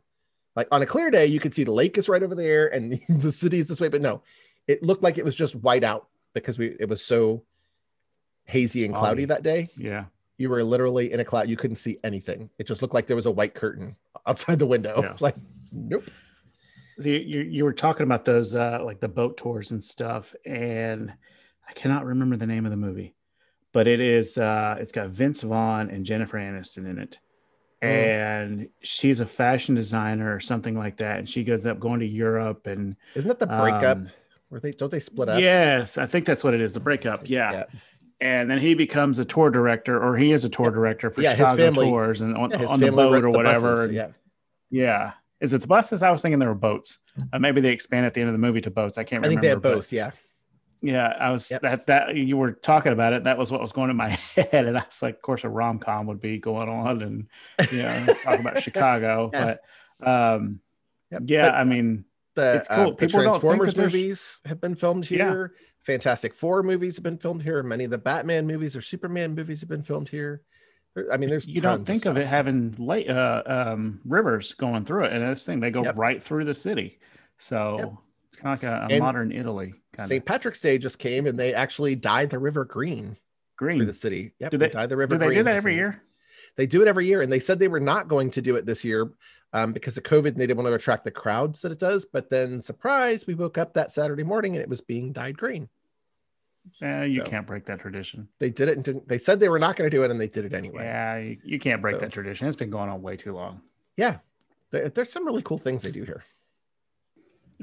[0.57, 2.99] Like on a clear day you could see the lake is right over there and
[3.09, 4.23] the city is this way but no
[4.67, 7.43] it looked like it was just white out because we it was so
[8.43, 9.25] hazy and cloudy Foggy.
[9.25, 9.69] that day.
[9.77, 10.05] Yeah.
[10.37, 13.15] You were literally in a cloud you couldn't see anything it just looked like there
[13.15, 13.95] was a white curtain
[14.27, 15.15] outside the window Yeah.
[15.19, 15.35] like
[15.71, 16.03] nope
[16.99, 20.33] So you, you you were talking about those uh like the boat tours and stuff,
[20.45, 21.13] and
[21.67, 23.15] I cannot remember the name of the movie,
[23.73, 27.19] but it is uh, it's got Vince Vaughn and Jennifer Aniston in it.
[27.83, 27.87] Oh.
[27.87, 31.19] And she's a fashion designer or something like that.
[31.19, 33.97] And she goes up going to Europe and Isn't that the breakup?
[33.97, 34.07] um,
[34.49, 35.39] Where they don't they split up?
[35.41, 36.73] Yes, I think that's what it is.
[36.73, 37.27] The breakup.
[37.29, 37.51] Yeah.
[37.51, 37.63] Yeah.
[38.21, 41.31] And then he becomes a tour director, or he is a tour director for Yeah,
[41.31, 43.75] his Chicago family- tours and on, Yeah, on the boat or whatever.
[43.75, 44.07] buses, Yeah.
[44.69, 45.11] yeah.
[45.41, 46.01] Is it the buses?
[46.01, 46.99] I was thinking there were boats.
[47.33, 48.97] Uh, maybe they expand at the end of the movie to boats.
[48.97, 49.39] I can't remember.
[49.39, 49.53] I remember.
[49.55, 49.91] think they but- both.
[49.91, 50.11] Yeah.
[50.81, 51.61] Yeah, I was Yep.
[51.61, 53.23] that that you were talking about it.
[53.23, 55.49] That was what was going in my head, and I was like, of course, a
[55.49, 57.27] rom com would be going on, and
[57.71, 59.29] you know, talk about Chicago.
[59.33, 59.55] Yeah.
[59.99, 60.59] But um,
[61.11, 61.21] Yep.
[61.25, 62.05] yeah, But I mean,
[62.35, 62.89] the, It's cool.
[62.89, 65.53] uh, People Transformers movies have been filmed here.
[65.85, 67.61] Fantastic Four movies have been filmed here.
[67.63, 70.41] Many of the Batman movies or Superman movies have been filmed here.
[71.11, 75.05] I mean, there's you don't think of it having late uh, um, rivers going through
[75.05, 75.97] it, and this thing they go Yep.
[75.97, 76.99] right through the city.
[77.37, 77.93] So Yep.
[78.31, 80.21] it's kind of like a, a modern Italy kind St.
[80.21, 83.17] of Patrick's Day just came and they actually dyed the river green
[83.57, 83.77] green.
[83.77, 84.31] through the city.
[84.39, 85.39] Yep, Do they, they- dyed the river Do they green.
[85.39, 86.01] do that every year?
[86.55, 88.65] They do it every year, and they said they were not going to do it
[88.65, 89.11] this year
[89.51, 90.27] um, because of COVID.
[90.29, 92.05] And they didn't want to attract the crowds that it does.
[92.05, 95.67] But then, surprise, we woke up that Saturday morning and it was being dyed green.
[96.81, 98.27] Eh, you So- can't break that tradition.
[98.39, 99.07] They did it and didn't.
[99.07, 100.83] They said they were not going to do it, and they did it anyway.
[100.83, 102.47] Yeah, you, you can't break So- that tradition.
[102.47, 103.61] It's been going on way too long.
[103.97, 104.17] Yeah,
[104.71, 106.23] There- there's some really cool things they do here.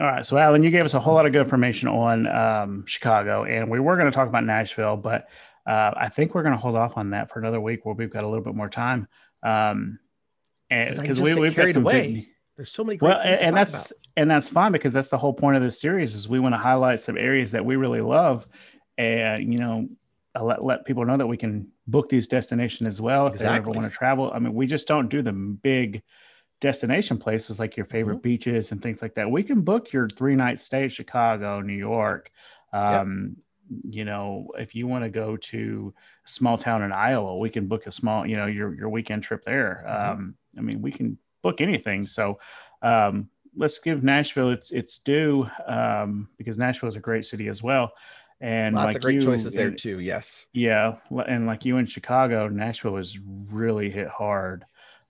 [0.01, 0.25] All right.
[0.25, 3.71] So, Allen, you gave us a whole lot of good information on um, Chicago, and
[3.71, 5.29] we were going to talk about Nashville, but
[5.67, 8.11] uh, I think we're going to hold off on that for another week where we've
[8.11, 9.07] got a little bit more time.
[9.43, 9.99] Um,
[10.71, 12.13] I because we, we've got carried some away.
[12.13, 12.27] big,
[12.57, 13.99] There's so many great well, things and, to and talk that's about.
[14.17, 16.59] and that's fine because that's the whole point of this series is we want to
[16.59, 18.47] highlight some areas that we really love,
[19.03, 19.89] and you know,
[20.41, 23.71] let let people know that we can book these destinations as well if they ever
[23.71, 24.31] want to travel.
[24.33, 26.03] I mean, we just don't do the big
[26.61, 28.23] destination places like your favorite Mm-hmm.
[28.23, 29.31] beaches and things like that.
[29.31, 32.31] We can book your three night stay at Chicago, New York.
[32.73, 33.37] Um,
[33.85, 35.95] You know, if you want to go to
[36.27, 39.23] a small town in Iowa, we can book a small, you know, your your weekend
[39.23, 39.85] trip there.
[39.91, 40.13] Mhm.
[40.13, 42.07] Um, I mean, we can book anything.
[42.07, 42.39] So
[42.83, 47.63] um, let's give Nashville its its due um, because Nashville is a great city as
[47.63, 47.93] well.
[48.43, 50.01] And Lots like of great you, choices there too.
[50.01, 50.47] Yes.
[50.53, 50.97] yeah,
[51.29, 54.65] and like you in Chicago, Nashville was really hit hard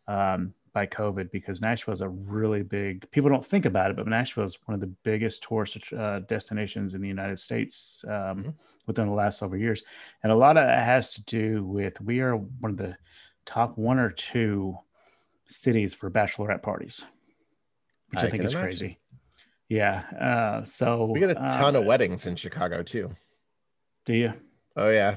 [0.06, 3.10] um, by COVID because Nashville is a really big.
[3.10, 6.92] People don't think about it, but Nashville is one of the biggest tourist uh, destinations
[6.92, 8.54] in the United States um, Mhm.
[8.86, 9.82] within the last several years,
[10.22, 12.96] and a lot of it has to do with we are one of the
[13.46, 14.76] top one or two
[15.48, 17.02] cities for bachelorette parties,
[18.10, 18.68] which I, I think is imagine.
[18.68, 18.98] crazy.
[19.72, 23.08] Yeah, uh, so We get a ton uh, of weddings in Chicago too.
[24.04, 24.32] Do you?
[24.76, 25.16] Oh yeah.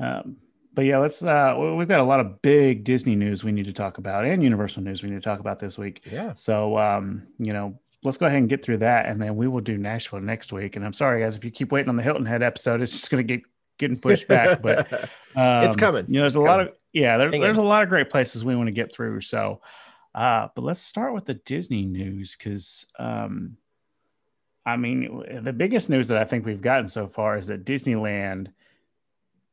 [0.00, 0.36] Um,
[0.74, 1.22] but yeah, let's.
[1.22, 4.24] Uh, we- we've got a lot of big Disney news we need to talk about,
[4.24, 6.02] and Universal news we need to talk about this week.
[6.10, 6.32] Yeah.
[6.34, 9.60] So, um, you know, let's go ahead and get through that, and then we will
[9.60, 10.74] do Nashville next week.
[10.74, 13.10] And I'm sorry, guys, if you keep waiting on the Hilton Head episode, it's just
[13.10, 13.44] going to get
[13.78, 14.60] getting pushed back.
[14.62, 14.92] But
[15.36, 16.06] um, It's coming.
[16.08, 17.64] You know, there's a lot of yeah, there, there's in.
[17.64, 19.20] a lot of great places we want to get through.
[19.20, 19.60] So,
[20.14, 23.56] uh, but let's start with the Disney news because, um,
[24.66, 28.48] I mean, the biggest news that I think we've gotten so far is that Disneyland,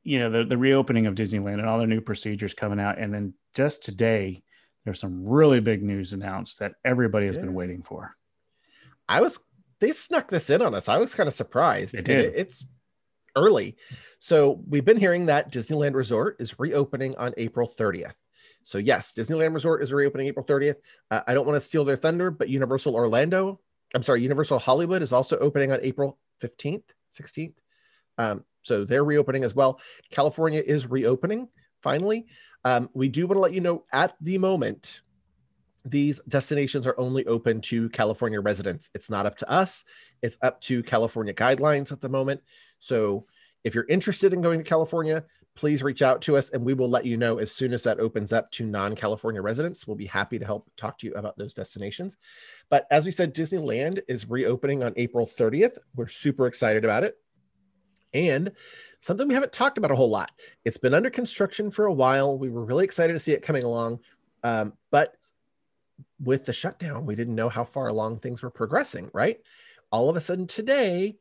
[0.03, 3.13] you know, the, the reopening of Disneyland and all the new procedures coming out, and
[3.13, 4.43] then just today
[4.85, 7.43] there's some really big news announced that everybody has Yeah.
[7.43, 8.15] been waiting for.
[9.07, 9.39] I was
[9.79, 10.89] they snuck this in on us.
[10.89, 11.95] I was kind of surprised.
[11.95, 12.19] And did.
[12.19, 12.65] it- it's
[13.35, 13.77] early.
[14.19, 18.13] So we've been hearing that Disneyland Resort is reopening on April 30th.
[18.69, 20.75] So yes, Disneyland Resort is reopening April 30th.
[21.09, 23.59] Uh, I don't want to steal their thunder, but Universal Orlando,
[23.95, 27.55] I'm sorry, Universal Hollywood is also opening on April 15th, 16th.
[28.19, 29.81] Um, so they're reopening as well.
[30.11, 31.47] California is reopening
[31.81, 32.27] finally.
[32.63, 35.01] Um, we do want to let you know at the moment,
[35.83, 38.91] these destinations are only open to California residents.
[38.93, 39.83] It's not up to us.
[40.21, 42.39] It's up to California guidelines at the moment.
[42.77, 43.25] So
[43.63, 45.23] if you're interested in going to California,
[45.59, 47.99] please reach out to us and we will let you know as soon as that
[47.99, 49.85] opens up to non California residents.
[49.85, 52.15] We'll be happy to help talk to you about those destinations.
[52.69, 55.77] But as we said, Disneyland is reopening on April 30th.
[55.97, 57.17] We're super excited about it.
[58.13, 58.53] And
[59.01, 60.31] something we haven't talked about a whole lot.
[60.63, 62.37] It's been under construction for a while.
[62.37, 63.99] We were really excited to see it coming along.
[64.45, 65.17] Um, but
[66.23, 69.41] with the shutdown, we didn't know how far along things were progressing, right?
[69.91, 71.17] All of a sudden today,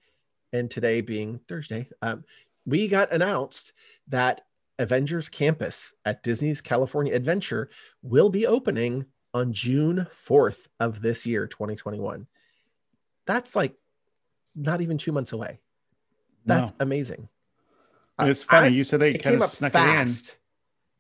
[0.53, 2.25] and today being Thursday, um,
[2.69, 3.73] we got announced
[4.09, 4.43] that
[4.79, 7.71] Avengers Campus at Disney's California Adventure
[8.03, 12.27] will be opening on June 4th of this year, 2021.
[13.27, 13.75] That's like
[14.55, 15.61] not even two months away.
[16.47, 16.77] That's No.
[16.81, 17.29] amazing.
[18.21, 18.67] It's funny.
[18.67, 19.85] I- you said they kind of snuck it in.
[19.85, 20.39] fast.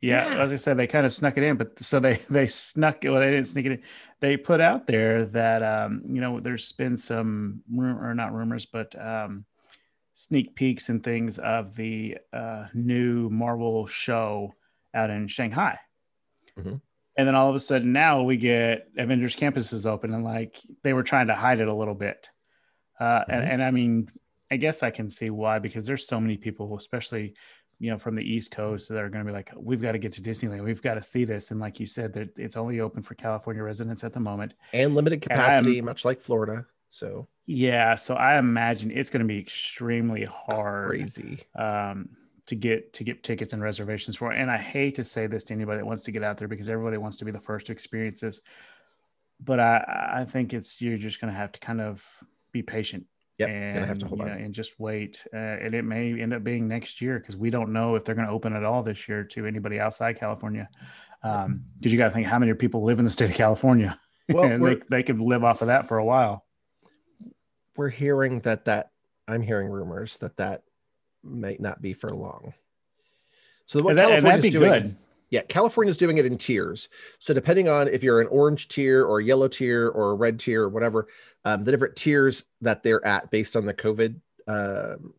[0.00, 0.42] Yeah, Yeah.
[0.44, 3.10] as I said, they kind of snuck it in, but so they they snuck it.
[3.10, 3.82] Well, they didn't sneak it in.
[4.20, 8.66] They put out there that um, you know there's been some rumor or not rumors,
[8.66, 9.44] but um,
[10.18, 14.52] sneak peeks and things of the uh, new Marvel show
[14.92, 15.78] out in Shanghai.
[16.58, 16.80] Mhm.
[17.16, 20.60] And then all of a sudden now we get Avengers Campus is open and like
[20.82, 22.28] they were trying to hide it a little bit.
[22.98, 23.48] Uh, and, Mhm.
[23.48, 24.10] and I mean,
[24.50, 27.34] I guess I can see why because there's so many people, especially
[27.78, 29.98] you know from the East Coast, that are going to be like, we've got to
[30.00, 31.52] get to Disneyland, we've got to see this.
[31.52, 34.54] And like you said, that it's only open for California residents at the moment.
[34.72, 36.66] And limited And capacity, much like Florida.
[36.88, 41.40] So Yeah, so I imagine it's going to be extremely hard crazy.
[41.58, 42.08] um,
[42.46, 44.32] to get to get tickets and reservations for.
[44.32, 46.70] And I hate to say this to anybody that wants to get out there because
[46.70, 48.40] everybody wants to be the first to experience this.
[49.40, 52.04] But I, I think it's you're just going to have to kind of
[52.52, 53.04] be patient
[53.38, 53.50] Yep.
[53.50, 54.26] and gonna have to hold on.
[54.26, 55.24] know, and just wait.
[55.32, 58.16] Uh, and it may end up being next year because we don't know if they're
[58.16, 60.68] going to open at all this year to anybody outside California.
[61.22, 64.00] Um, because you got to think how many people live in the state of California,
[64.28, 66.46] Well, and they they could live off of that for a while.
[67.78, 68.90] We're hearing that that
[69.28, 70.64] I'm hearing rumors that that
[71.22, 72.52] might not be for long.
[73.66, 74.96] So what that, California's be doing, good.
[75.30, 76.88] yeah, California's doing it in tiers.
[77.20, 80.40] So depending on if you're an orange tier or a yellow tier or a red
[80.40, 81.06] tier or whatever,
[81.44, 85.14] um, the different tiers that they're at based on the COVID um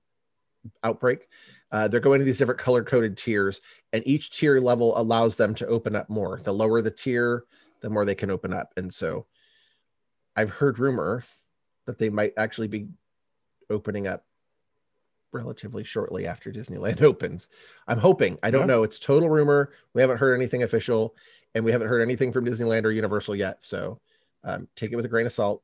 [0.83, 1.29] outbreak,
[1.71, 3.61] uh, they're going to these different color coded tiers,
[3.93, 6.41] and each tier level allows them to open up more.
[6.43, 7.45] The lower the tier,
[7.79, 8.73] the more they can open up.
[8.75, 9.27] And so,
[10.35, 11.23] I've heard rumor
[11.89, 12.87] that they might actually be
[13.71, 14.23] opening up
[15.33, 17.49] relatively shortly after Disneyland opens.
[17.87, 18.37] I'm hoping.
[18.43, 18.75] I don't Yeah.
[18.75, 18.83] know.
[18.83, 19.71] It's total rumor.
[19.95, 21.15] We haven't heard anything official,
[21.55, 23.63] and we haven't heard anything from Disneyland or Universal yet.
[23.63, 23.99] So
[24.43, 25.63] um, take it with a grain of salt.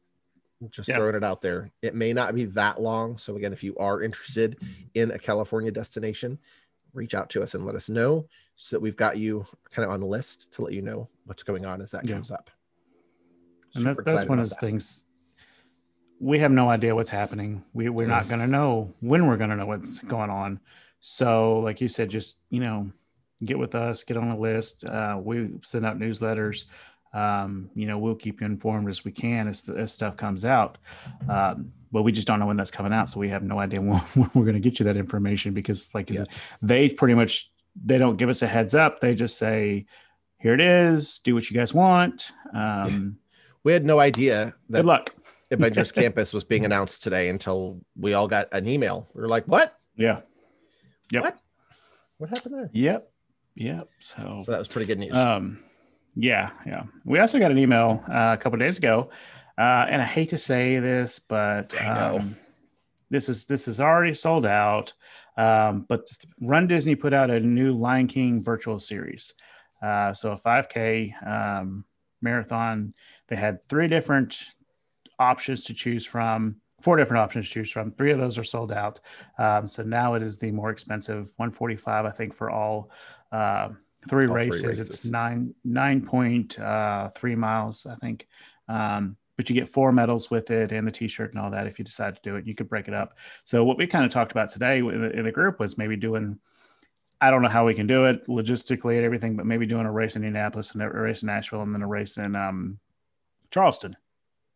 [0.72, 0.98] Just Yeah.
[0.98, 1.72] throwing it out there.
[1.84, 3.18] It may not be that long.
[3.20, 4.60] So again, if you are interested
[4.96, 6.40] in a California destination,
[6.94, 9.92] reach out to us and let us know so that we've got you kind of
[9.92, 12.16] on the list to let you know what's going on as that Yeah.
[12.16, 12.50] comes up.
[13.76, 14.60] and that, that's one of those that.
[14.62, 15.04] things
[16.20, 17.64] we have no idea what's happening.
[17.74, 20.60] We, we're not going to know when we're going to know what's going on.
[21.02, 22.90] So like you said just you know
[23.44, 24.86] get with us get on a list.
[24.86, 26.66] Uh, we send out newsletters.
[27.14, 30.78] Um, you know we'll keep you informed as we can as, as stuff comes out.
[31.30, 33.80] Um, but we just don't know when that's coming out so we have no idea
[33.82, 36.20] when, when we're going to get you that information because like you Yeah.
[36.22, 36.30] said,
[36.62, 37.52] they pretty much
[37.86, 39.00] they don't give us a heads up.
[39.02, 39.86] They just say
[40.40, 41.20] here it is.
[41.20, 42.32] Do what you guys want.
[42.54, 43.18] Um,
[43.64, 45.14] We had no idea that good luck
[45.52, 49.08] Avengers Campus was being announced today until we all got an email.
[49.14, 49.78] We were like, "What?
[49.96, 50.22] Yeah.
[51.12, 51.24] Yep.
[51.24, 51.40] What?
[52.18, 53.12] What happened there?" Yep.
[53.56, 53.90] Yep.
[54.00, 55.16] So, So that was pretty good news.
[55.18, 55.60] um,
[56.16, 56.84] yeah, yeah.
[57.06, 59.10] We also got an email uh, a couple days ago,
[59.58, 62.36] uh, and I hate to say this, but um,
[63.10, 64.94] this is this is already sold out.
[65.38, 66.08] Um, but
[66.42, 69.34] Run Disney put out a new Lion King virtual series.
[69.84, 71.84] Uh, so a 5K um,
[72.22, 72.94] marathon.
[73.28, 74.38] They had three different
[75.20, 76.58] options to choose from.
[76.82, 77.92] Four different options to choose from.
[77.92, 79.00] Three of those are sold out.
[79.40, 82.92] Um, so now it is the more expensive 145, I think, for all
[83.32, 83.70] uh,
[84.10, 84.64] three, All three races.
[84.66, 84.90] races.
[84.90, 88.28] It's nine nine point uh, three miles, I think.
[88.68, 91.68] Um, but you get four medals with it and the T-shirt and all that.
[91.68, 93.18] If you decide to do it, you could break it up.
[93.44, 95.96] So what we kind of talked about today in the, in the group was maybe
[95.96, 96.40] doing.
[97.22, 99.92] I don't know how we can do it logistically and everything, but maybe doing a
[99.92, 102.78] race in Indianapolis and a race in Nashville and then a race in um,
[103.52, 103.96] Charleston.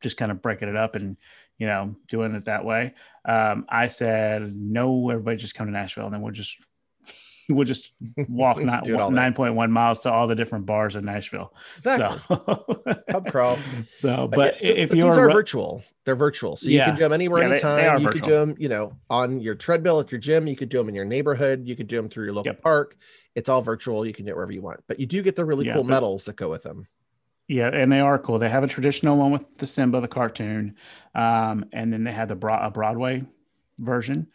[0.02, 1.18] Just kind of breaking it up and
[1.58, 2.94] you know doing it that way.
[3.26, 6.58] Um, I said no, everybody just come to Nashville and then we'll just
[7.50, 7.94] we'll just
[8.30, 9.16] walk not Do it all there.
[9.22, 11.54] nine point one miles to all the different bars in Nashville.
[11.78, 12.38] exactly.
[12.38, 12.76] So,
[13.10, 13.58] Pub crawl.
[13.90, 16.86] so But so- if but you're these are ru- virtual, they're virtual, so you Yeah.
[16.86, 17.96] can do them anywhere, Yeah, they- they anytime.
[17.98, 20.48] are you could do them, you know, on your treadmill at your gym.
[20.48, 21.64] You could do them in your neighborhood.
[21.68, 22.62] You could do them through your local Yep.
[22.62, 22.96] park.
[23.36, 24.06] It's all virtual.
[24.06, 25.84] You can do it wherever you want, but you do get the really Yeah, cool
[25.84, 26.88] but- medals that go with them.
[27.50, 28.38] Yeah, and they are cool.
[28.40, 30.76] They have a traditional one with the Simba, the cartoon,
[31.16, 33.24] um, and then they have the Bro- a Broadway
[33.80, 34.28] version,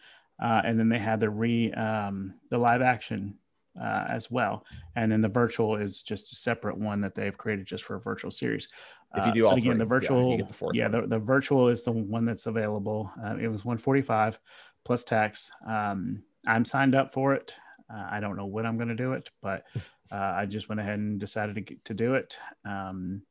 [0.42, 3.38] uh, and then they have the re um, the live action
[3.80, 4.64] uh, as well,
[4.96, 8.00] and then the virtual is just a separate one that they've created just for a
[8.00, 8.68] virtual series.
[9.16, 10.88] If you Uh, do all again, the three, yeah, you virtual, get the fourth yeah,
[10.88, 13.12] the, the virtual is the one that's available.
[13.24, 14.40] Uh, it was 145
[14.84, 15.52] plus tax.
[15.64, 17.54] Um, I'm signed up for it.
[17.88, 19.64] Uh, I don't know when I'm going to do it, but
[20.12, 22.36] uh, I just went ahead and decided to get, to do it.
[22.64, 23.22] Um,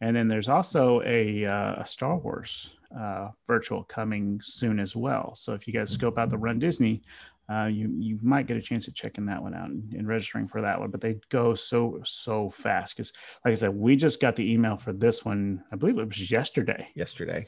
[0.00, 5.34] and then there's also a, uh, a Star Wars uh, virtual coming soon as well.
[5.36, 7.02] So if you guys scope out the Run Disney,
[7.48, 10.48] uh, you you might get a chance at checking that one out and, and registering
[10.48, 10.90] for that one.
[10.90, 13.12] But they go so so fast because,
[13.44, 15.62] like I said, we just got the email for this one.
[15.72, 17.46] I believe it was yesterday, Yesterday,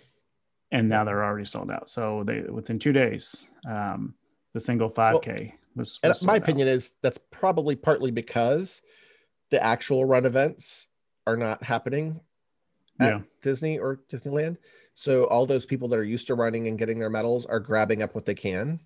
[0.71, 1.89] and now they're already sold out.
[1.89, 4.15] So they within two days, um,
[4.55, 5.99] the single 5K was.
[6.03, 8.83] and was my opinion is that's probably partly because
[9.51, 10.89] the actual run events
[11.27, 12.21] are not happening
[13.01, 13.21] at Yeah.
[13.43, 14.57] Disney or Disneyland.
[14.95, 18.03] So all those people that are used to running and getting their medals are grabbing
[18.03, 18.81] up what they can.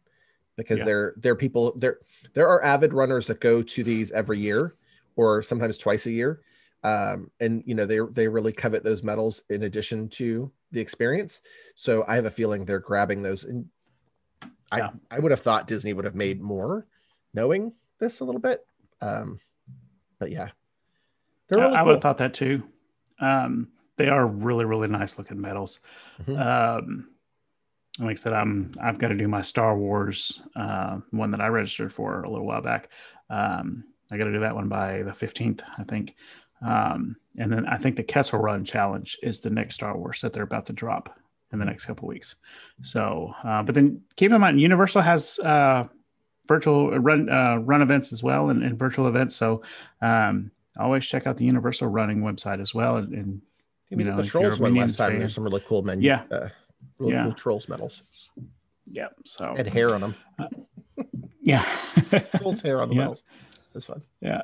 [0.57, 0.85] because Yeah.
[0.85, 1.99] they're they're people there
[2.35, 4.75] there are avid runners that go to these every year
[5.17, 6.43] or sometimes twice a year
[6.85, 11.41] um, and you know they they really covet those medals in addition to the experience
[11.75, 13.65] so i have a feeling they're grabbing those and
[14.79, 14.91] Yeah.
[15.11, 16.87] i would have thought disney would have made more
[17.35, 18.65] knowing this a little bit
[19.01, 19.39] um
[20.19, 20.49] but yeah
[21.49, 22.63] they're I- really I would have thought that too.
[23.21, 25.81] Um, they are really, really nice looking medals.
[26.23, 26.41] Mhm.
[26.41, 27.09] Um,
[27.99, 31.49] like I said, I'm I've got to do my Star Wars uh, one that I
[31.49, 32.89] registered for a little while back.
[33.29, 36.15] Um, I got to do that one by the 15th, I think.
[36.65, 40.33] Um, and then I think the Kessel Run Challenge is the next Star Wars that
[40.33, 41.19] they're about to drop
[41.53, 42.37] in the next couple weeks.
[42.83, 45.85] So, uh, but then keep in mind, Universal has uh,
[46.49, 49.37] virtual run uh, run events as well and, and virtual events.
[49.37, 49.63] So
[50.01, 52.97] um, always check out the Universal Running website as well.
[52.97, 53.43] And, and
[53.91, 56.07] Yeah, we you did know, the trolls one last time there's some really cool menu
[56.09, 56.23] Yeah.
[56.31, 56.49] uh,
[56.99, 57.25] really Yeah.
[57.25, 58.03] cool trolls medals
[58.87, 60.15] yeah, so had hair on them
[61.41, 61.65] yeah,
[62.39, 63.01] trolls hair on the Yeah.
[63.03, 63.23] medals
[63.73, 64.43] That's fun yeah.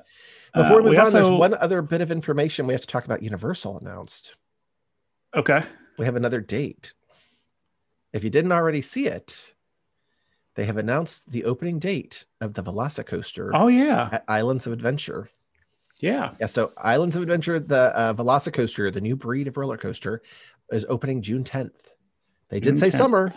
[0.54, 2.86] Before Uh, we we move on, there's one other bit of information we have to
[2.86, 3.22] talk about.
[3.22, 4.36] Universal announced
[5.36, 5.62] Okay.
[5.98, 6.94] we have another date.
[8.12, 9.42] If you didn't already see it,
[10.54, 15.28] they have announced the opening date of the Velocicoaster Oh yeah, at Islands of Adventure.
[16.00, 16.32] yeah.
[16.40, 20.22] Yeah, so Islands of Adventure, the uh, Velocicoaster, the new breed of roller coaster,
[20.72, 21.92] is opening June 10th.
[22.48, 22.98] They did June say 10th.
[22.98, 23.34] summer,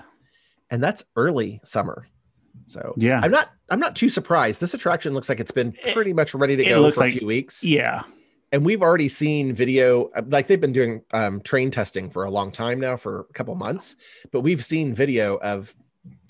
[0.70, 2.08] and that's early summer.
[2.68, 3.20] So Yeah.
[3.22, 4.62] I'm not I'm not too surprised.
[4.62, 7.18] This attraction looks like it's been pretty much ready to it go for like- a
[7.20, 7.64] few weeks.
[7.64, 8.04] Yeah,
[8.52, 12.52] and we've already seen video like they've been doing um, train testing for a long
[12.52, 13.96] time now for a couple months
[14.32, 15.74] but we've seen video of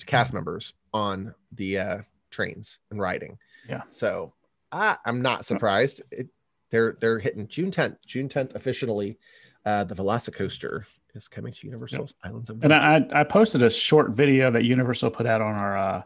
[0.05, 1.97] cast members on the uh,
[2.30, 3.82] trains and riding Yeah.
[3.89, 4.34] so
[4.72, 6.28] I, i'm not surprised it,
[6.69, 9.17] they're they're hitting june 10th june 10th officially
[9.65, 12.74] uh, the velocicoaster is coming to universal islands of and.
[12.74, 16.01] I, I posted a short video that Universal put out on our uh,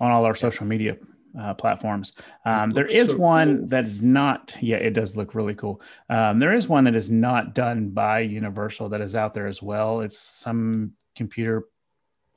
[0.00, 0.96] on all our social media
[1.38, 2.14] uh, platforms.
[2.44, 3.66] Um, there is so one cool.
[3.68, 4.56] that is not.
[4.60, 5.80] Yeah, it does look really cool.
[6.08, 9.62] Um, there is one that is not done by Universal that is out there as
[9.62, 10.00] well.
[10.00, 11.68] It's some computer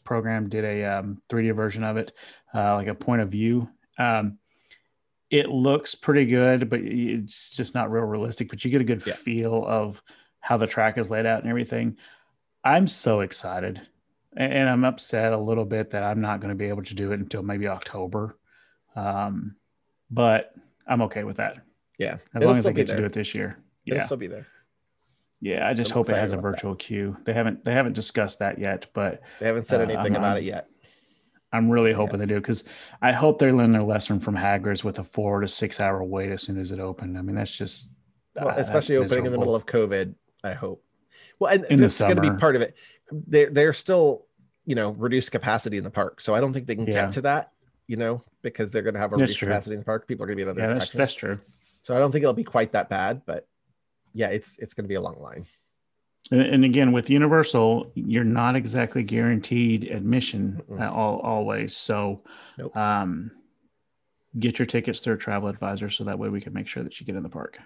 [0.03, 2.13] program did a um, 3D version of it,
[2.53, 3.69] uh, like a point of view.
[3.97, 4.37] Um,
[5.29, 8.49] it looks pretty good, but it's just not real realistic.
[8.49, 9.13] But you get a good Yeah.
[9.13, 10.01] feel of
[10.39, 11.97] how the track is laid out and everything.
[12.63, 13.79] I'm so excited,
[14.35, 17.11] and I'm upset a little bit that I'm not going to be able to do
[17.11, 18.37] it until maybe October.
[18.95, 19.55] Um,
[20.11, 20.53] but
[20.87, 21.59] I'm okay with that
[21.99, 23.57] yeah as it'll long as I get to do it this year.
[23.85, 23.93] Yeah.
[23.93, 24.47] It'll Yeah, still be there
[25.41, 25.67] yeah.
[25.67, 26.51] I just I'm hope it has a about that.
[26.57, 27.15] virtual queue.
[27.25, 30.35] They haven't they haven't discussed that yet, but they haven't said Uh, anything I'm- about
[30.35, 30.67] I'm- it yet
[31.51, 32.63] I'm really hoping they do because
[33.01, 36.31] I hope they learn their lesson from Hagrid's with a four to six hour wait
[36.31, 37.17] as soon as it opened.
[37.17, 37.89] I mean, that's just
[38.35, 40.13] well, that's especially opening in the middle of COVID,
[40.43, 40.83] I hope.
[41.39, 42.77] Well, and In this is going to be part of it.
[43.11, 44.27] They're they're still,
[44.65, 46.93] you know, reduced capacity in the park, so I don't think they can Yeah.
[47.05, 47.51] get to that,
[47.89, 49.47] you know, because they're going to have a That's reduced true.
[49.47, 50.07] capacity in the park.
[50.07, 51.39] People are going to be at other Yeah, that's that's true.
[51.81, 53.47] so I don't think it'll be quite that bad, but
[54.13, 55.45] yeah, it's it's going to be a long line.
[56.31, 61.75] And, and again, with Universal, you're not exactly guaranteed admission uh, all, always.
[61.75, 62.21] So,
[62.59, 62.77] Nope.
[62.77, 63.31] um,
[64.37, 66.99] get your tickets through a travel advisor so that way we can make sure that
[66.99, 67.57] you get in the park.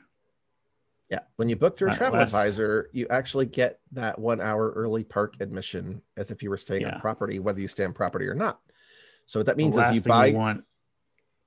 [1.09, 5.03] Yeah, when you book through a travel advisor, you actually get that one hour early
[5.03, 6.95] park admission as if you were staying Yeah.
[6.95, 8.61] on property, whether you stay on property or not.
[9.25, 10.27] So what that means is you buy.
[10.27, 10.63] you want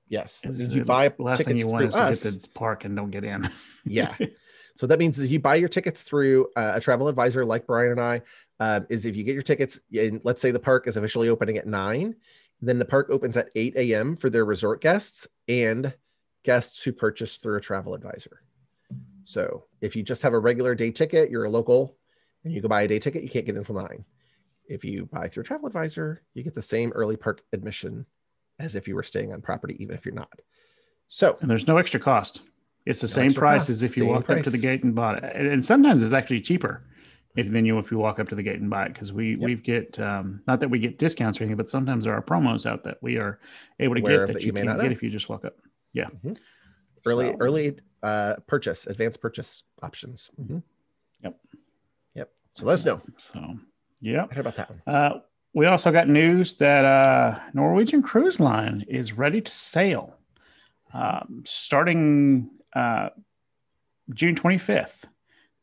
[0.07, 2.21] yes, is you buy last tickets thing you want is us.
[2.21, 3.49] to get to the park and don't get in.
[3.85, 4.15] yeah
[4.77, 7.91] so that means is you buy your tickets through uh, a travel advisor like brian
[7.91, 8.21] and i
[8.59, 11.57] uh, is if you get your tickets and let's say the park is officially opening
[11.57, 12.15] at 9
[12.61, 15.93] then the park opens at 8 a.m for their resort guests and
[16.43, 18.41] guests who purchase through a travel advisor
[19.23, 21.97] so if you just have a regular day ticket you're a local
[22.43, 24.05] and you go buy a day ticket you can't get in until 9
[24.69, 28.05] if you buy through a travel advisor you get the same early park admission
[28.59, 30.41] as if you were staying on property even if you're not
[31.09, 32.41] so And there's no extra cost.
[32.85, 34.83] It's the No same price cost, as if you same walked up to the gate
[34.83, 35.35] and bought it.
[35.35, 36.83] And, sometimes it's actually cheaper
[37.37, 39.31] if than you if you walk up to the gate and buy it because we
[39.31, 39.39] Yep.
[39.39, 42.65] we get um, not that we get discounts or anything, but sometimes there are promos
[42.65, 43.39] out that we are
[43.79, 44.91] able to Aware get that, that you, can't not get know.
[44.91, 45.55] if you just walk up.
[45.93, 46.07] Yeah.
[47.05, 50.61] Early So- early uh purchase advanced purchase options Mhm.
[51.23, 51.39] Yep.
[52.15, 53.57] yep so let us know So
[54.01, 54.25] yeah.
[54.29, 55.19] I heard about that one Uh,
[55.53, 60.17] we also got news that uh, Norwegian Cruise Line is ready to sail
[60.93, 63.09] um, starting uh,
[64.13, 65.05] June 25th.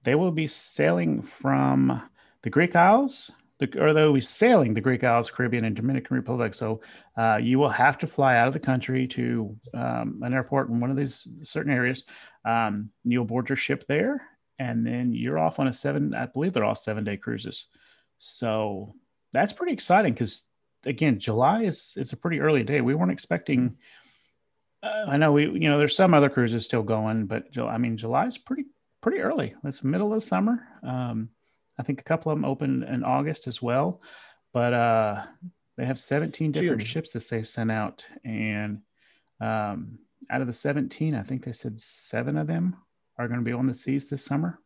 [0.03, 2.03] They will be sailing from
[2.43, 6.55] the Greek Isles, the, or they'll be sailing the Greek Isles, Caribbean, and Dominican Republic.
[6.55, 6.81] So
[7.17, 10.81] uh, you will have to fly out of the country to um, an airport in
[10.81, 12.05] one of these certain areas.
[12.45, 14.27] Um, you'll board your ship there,
[14.59, 16.15] and then you're off on a seven.
[16.15, 17.67] I believe they're all seven day cruises.
[18.19, 18.95] So
[19.33, 20.45] that's pretty exciting because
[20.87, 22.81] again, July is it's a pretty early day.
[22.81, 23.77] We weren't expecting.
[24.83, 27.97] Uh, I know we, you know, there's some other cruises still going, but I mean,
[27.97, 28.65] July is pretty
[29.01, 29.55] pretty early.
[29.65, 30.67] It's middle of summer.
[30.83, 31.31] Um,
[31.79, 34.01] I think a couple of them opened in August as well,
[34.53, 35.25] but uh,
[35.77, 36.87] they have 17 different June.
[36.87, 38.81] ships that they sent out, and
[39.41, 39.99] um,
[40.31, 42.77] out of the 17, I think they said seven of them
[43.19, 44.61] are going to be on the seas this summer.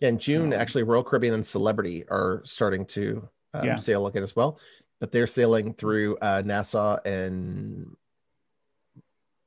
[0.00, 3.76] Yeah, in June, So- actually, Royal Caribbean and Celebrity are starting to um, Yeah.
[3.76, 4.58] sail again as well,
[5.00, 7.96] but they're sailing through uh, Nassau and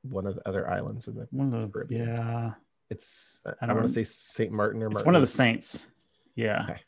[0.02, 1.28] one of the other islands in the.
[1.30, 2.08] One of the Caribbean.
[2.08, 2.50] yeah,
[2.88, 5.06] It's uh, I I, want to say Saint Martin or it's Martin.
[5.06, 5.86] one of the saints.
[6.34, 6.80] Yeah, Okay.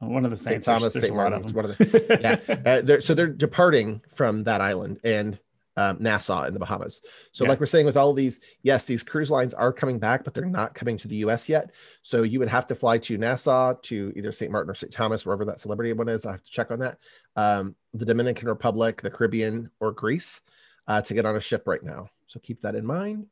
[0.00, 0.66] one of the Saint saints.
[0.66, 1.34] Thomas, Saint Martin.
[1.34, 1.56] of It's them.
[1.62, 2.18] one of the
[2.48, 2.54] yeah.
[2.66, 5.38] Uh, they're, so they're departing from that island and
[5.76, 7.00] um, Nassau in the Bahamas.
[7.32, 7.50] So, Yeah.
[7.50, 10.44] like we're saying with all these, yes, these cruise lines are coming back, but they're
[10.46, 11.48] not coming to the U.S.
[11.48, 11.72] yet.
[12.02, 14.52] So you would have to fly to Nassau, to either St.
[14.52, 14.92] Martin or St.
[14.92, 16.26] Thomas, wherever that celebrity one is.
[16.26, 16.98] I have to check on that.
[17.36, 20.40] Um, the Dominican Republic, the Caribbean, or Greece
[20.86, 22.08] uh, to get on a ship right now.
[22.26, 23.26] So keep that in mind.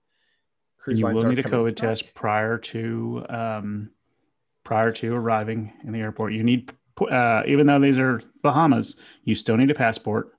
[0.78, 1.76] Cruise you lines will need a COVID back.
[1.76, 3.90] test prior to um,
[4.64, 6.32] prior to arriving in the airport.
[6.32, 6.72] You need,
[7.08, 10.32] uh, even though these are Bahamas, you still need a passport.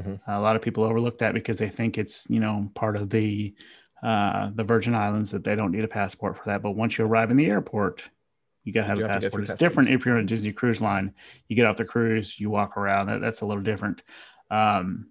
[0.00, 0.20] Mhm.
[0.26, 3.54] A lot of people overlook that because they think it's you know part of the
[4.02, 6.62] uh, the Virgin Islands that they don't need a passport for that.
[6.62, 8.02] But once you arrive in the airport,
[8.62, 9.44] you got to have do a have passport.
[9.44, 11.14] It's different if you're on a Disney cruise line.
[11.48, 13.06] You get off the cruise, you walk around.
[13.06, 14.02] That, that's a little different.
[14.50, 15.10] Um,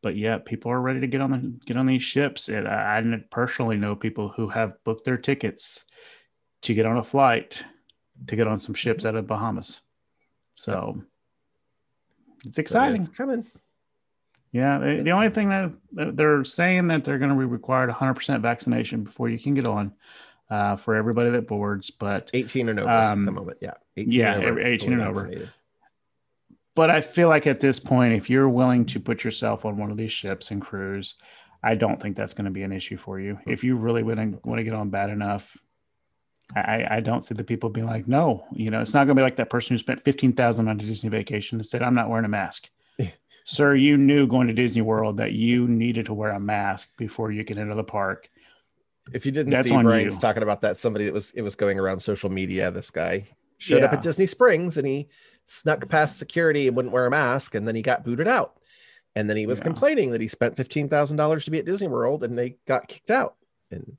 [0.00, 2.48] but yeah, people are ready to get on the get on these ships.
[2.48, 5.84] And I, I personally know people who have booked their tickets
[6.62, 7.64] to get on a flight
[8.28, 9.80] to get on some ships out of Bahamas.
[10.54, 11.02] So
[12.44, 13.00] it's So exciting.
[13.00, 13.46] it's coming.
[14.52, 15.72] Yeah, the, the only thing that
[16.16, 19.92] they're saying that they're going to be required 100% vaccination before you can get on
[20.50, 21.90] uh, for everybody that boards.
[21.90, 23.58] But 18 and over at Um, the moment.
[23.62, 23.72] Yeah.
[23.96, 25.30] 18 yeah, and over, 18 and over.
[26.74, 29.90] but I feel like at this point, if you're willing to put yourself on one
[29.90, 31.14] of these ships and cruise,
[31.62, 33.38] I don't think that's going to be an issue for you.
[33.46, 35.56] If you really want to want to get on bad enough,
[36.54, 39.16] I, I- I don't see the people being like, no, you know, it's not going
[39.16, 41.82] to be like that person who spent fifteen thousand on a Disney vacation and said,
[41.82, 42.68] I'm not wearing a mask.
[43.46, 43.54] Yeah.
[43.54, 47.32] Sir, you knew going to Disney World that you needed to wear a mask before
[47.32, 48.30] you could enter the park.
[49.12, 50.20] If you didn't That's see Brian's you.
[50.20, 52.70] talking about that, somebody that was it was going around social media.
[52.70, 53.26] This guy
[53.58, 55.08] showed up at Disney Springs and he
[55.44, 58.58] snuck past security and wouldn't wear a mask, and then he got booted out.
[59.16, 59.64] And then he was Yeah.
[59.64, 62.86] complaining that he spent fifteen thousand dollars to be at Disney World, and they got
[62.88, 63.34] kicked out.
[63.72, 63.96] And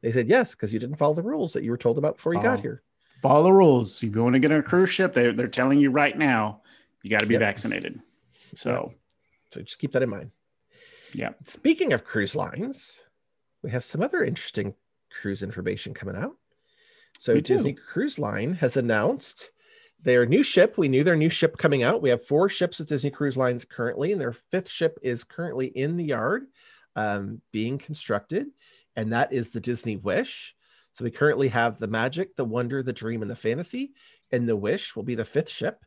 [0.00, 2.34] they said yes because you didn't follow the rules that you were told about before
[2.34, 2.82] you got here.
[3.22, 3.96] Follow the rules.
[4.02, 6.62] If you want to get on a cruise ship, they, they're telling you right now,
[7.02, 7.40] you got to be Yep.
[7.40, 8.00] vaccinated.
[8.54, 8.92] So,
[9.50, 10.30] So just keep that in mind.
[11.12, 11.30] Yeah.
[11.44, 13.00] Speaking of cruise lines,
[13.62, 14.74] we have some other interesting
[15.20, 16.36] cruise information coming out.
[17.18, 17.54] So We do.
[17.54, 19.50] Disney Cruise Line has announced
[20.02, 20.76] their new ship.
[20.76, 22.02] We knew their new ship coming out.
[22.02, 25.66] We have four ships at Disney Cruise Lines currently, and their fifth ship is currently
[25.68, 26.46] in the yard
[26.94, 28.48] um, being constructed,
[28.94, 30.54] and that is the Disney Wish.
[30.92, 33.92] So we currently have the Magic, the Wonder, the Dream, and the Fantasy,
[34.30, 35.84] and the Wish will be the fifth ship,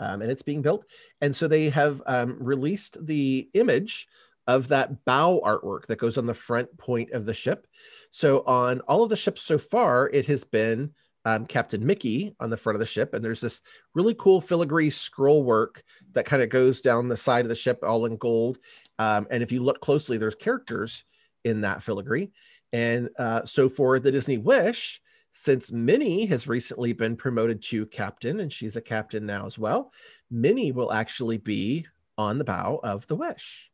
[0.00, 0.84] um, and it's being built.
[1.20, 4.08] And so they have um, released the image
[4.48, 7.68] of that bow artwork that goes on the front point of the ship.
[8.10, 10.90] So on all of the ships so far, it has been
[11.24, 13.60] um, Captain Mickey on the front of the ship, and there's this
[13.94, 17.78] really cool filigree scroll work that kind of goes down the side of the ship,
[17.82, 18.58] all in gold.
[18.98, 21.04] Um, and if you look closely, there's characters
[21.44, 22.30] in that filigree.
[22.72, 25.00] And uh, so for the Disney Wish,
[25.32, 29.92] since Minnie has recently been promoted to captain, and she's a captain now as well,
[30.30, 31.86] Minnie will actually be
[32.18, 33.70] on the bow of the Wish.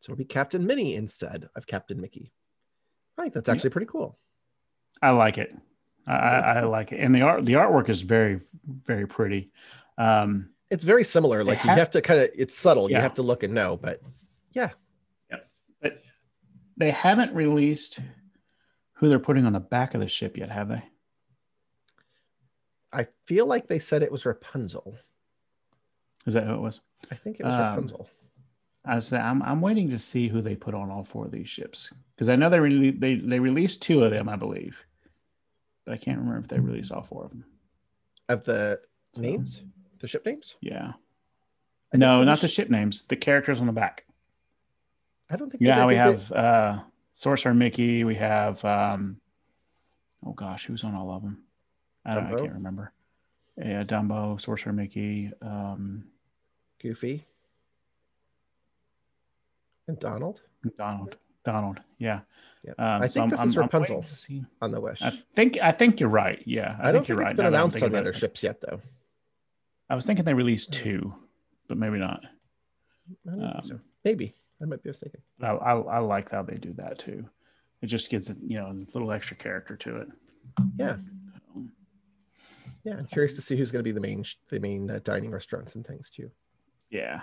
[0.00, 2.32] So it'll be Captain Minnie instead of Captain Mickey.
[3.18, 4.18] I think that's actually pretty cool.
[5.02, 5.54] I like it.
[6.06, 8.40] I, I, like it, and the art the artwork is very
[8.86, 9.50] very pretty.
[9.98, 11.44] Um, It's very similar.
[11.44, 12.90] Like you have- have to kind of, it's subtle.
[12.90, 14.00] You have to look and know, but
[14.52, 14.70] yeah.
[15.30, 15.48] Yep.
[15.82, 16.02] but
[16.78, 17.98] they haven't released
[19.00, 20.82] who they're putting on the back of the ship yet, have they?
[22.92, 24.96] I feel like they said it was Rapunzel.
[26.26, 26.80] Is that who it was?
[27.10, 28.08] I think it was Um, Rapunzel.
[28.84, 31.48] I was I'm I'm waiting to see who they put on all four of these
[31.48, 34.76] ships because I know they really they they released two of them, I believe,
[35.84, 37.44] but I can't remember if they released all four of them.
[38.28, 38.80] Of the
[39.14, 39.62] So, names,
[39.98, 40.56] the ship names?
[40.60, 40.92] Yeah.
[41.94, 43.04] I No, not was- the ship names.
[43.06, 44.04] The characters on the back.
[45.30, 45.60] I don't think.
[45.62, 46.80] You know we have uh,
[47.14, 48.04] Sorcerer Mickey.
[48.04, 49.20] We have um,
[50.26, 51.42] oh gosh, who's on all of them?
[52.04, 52.92] I, don't, I can't remember.
[53.58, 55.30] Yeah, Dumbo, Sorcerer Mickey.
[55.42, 56.04] Um,
[56.80, 57.26] Goofy
[59.88, 60.40] and Donald
[60.78, 61.16] Donald.
[61.44, 61.80] Donald.
[61.98, 62.20] Yeah.
[62.64, 62.72] Yeah.
[62.78, 64.04] Um, I think I'm- this I'm- is I'm Rapunzel.
[64.62, 65.02] on the Wish.
[65.02, 66.42] I think I think you're right.
[66.46, 68.80] Yeah, I, don't you're think it's right been announced on the other ships yet, though.
[69.88, 71.14] I was thinking they released two,
[71.68, 72.20] but maybe not.
[73.26, 73.80] I don't think Um, so.
[74.04, 75.20] Maybe I might be mistaken.
[75.42, 77.24] I, I, I like how they do that too.
[77.82, 80.08] It just gives it, you know, a little extra character to it.
[80.78, 80.96] Yeah.
[82.84, 85.30] Yeah, I'm curious to see who's going to be the main the main uh, dining
[85.30, 86.30] restaurants and things too.
[86.90, 87.22] Yeah.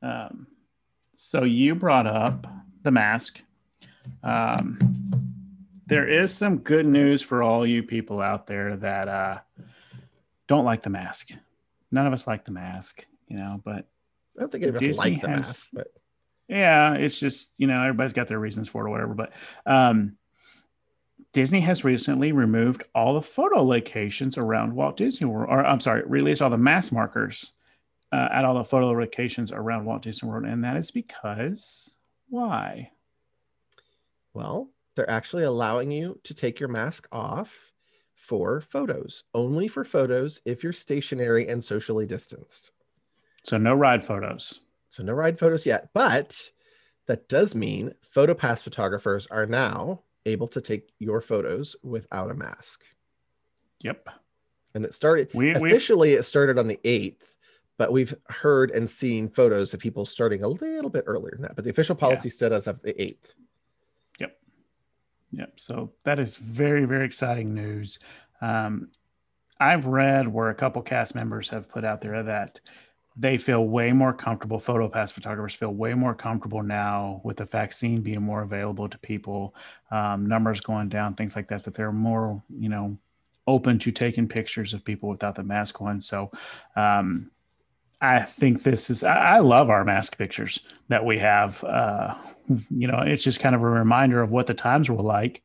[0.00, 0.46] Um,
[1.16, 2.46] so you brought up
[2.82, 3.40] the mask.
[4.22, 4.78] Um,
[5.86, 9.38] there is some good news for all you people out there that uh,
[10.46, 11.30] don't like the mask.
[11.90, 13.88] None of us like the mask, you know, but
[14.36, 15.88] I don't think any of us like the has- mask, but
[16.48, 19.14] yeah, it's just, you know, everybody's got their reasons for it or whatever.
[19.14, 19.32] But
[19.66, 20.16] um,
[21.32, 26.02] Disney has recently removed all the photo locations around Walt Disney World, or I'm sorry,
[26.06, 27.52] released all the mask markers
[28.12, 30.44] uh, at all the photo locations around Walt Disney World.
[30.44, 31.96] And that is because
[32.28, 32.90] why?
[34.36, 37.72] well, they're actually allowing you to take your mask off
[38.14, 42.70] for photos, only for photos if you're stationary and socially distanced.
[43.44, 44.60] So no ride photos.
[44.96, 46.50] So no ride photos yet, but
[47.04, 52.82] that does mean PhotoPass photographers are now able to take your photos without a mask.
[53.80, 54.08] Yep.
[54.74, 57.20] And it started We, we officially it started on the 8th,
[57.76, 61.56] but we've heard and seen photos of people starting a little bit earlier than that.
[61.56, 63.34] But the official policy said as of the 8th.
[64.18, 64.38] Yep.
[65.32, 65.52] Yep.
[65.56, 67.98] So that is very, very exciting news.
[68.40, 68.88] Um,
[69.60, 72.60] I've read where a couple cast members have put out there that
[73.16, 74.58] they feel way more comfortable.
[74.58, 79.54] PhotoPass photographers feel way more comfortable now with the vaccine being more available to people,
[79.90, 81.64] um, numbers going down, things like that.
[81.64, 82.98] That they're more, you know,
[83.46, 86.00] open to taking pictures of people without the mask on.
[86.00, 86.30] So,
[86.76, 87.30] um,
[88.00, 89.02] I think this is.
[89.02, 91.64] I, I love our mask pictures that we have.
[91.64, 92.14] Uh,
[92.70, 95.42] you know, it's just kind of a reminder of what the times were like.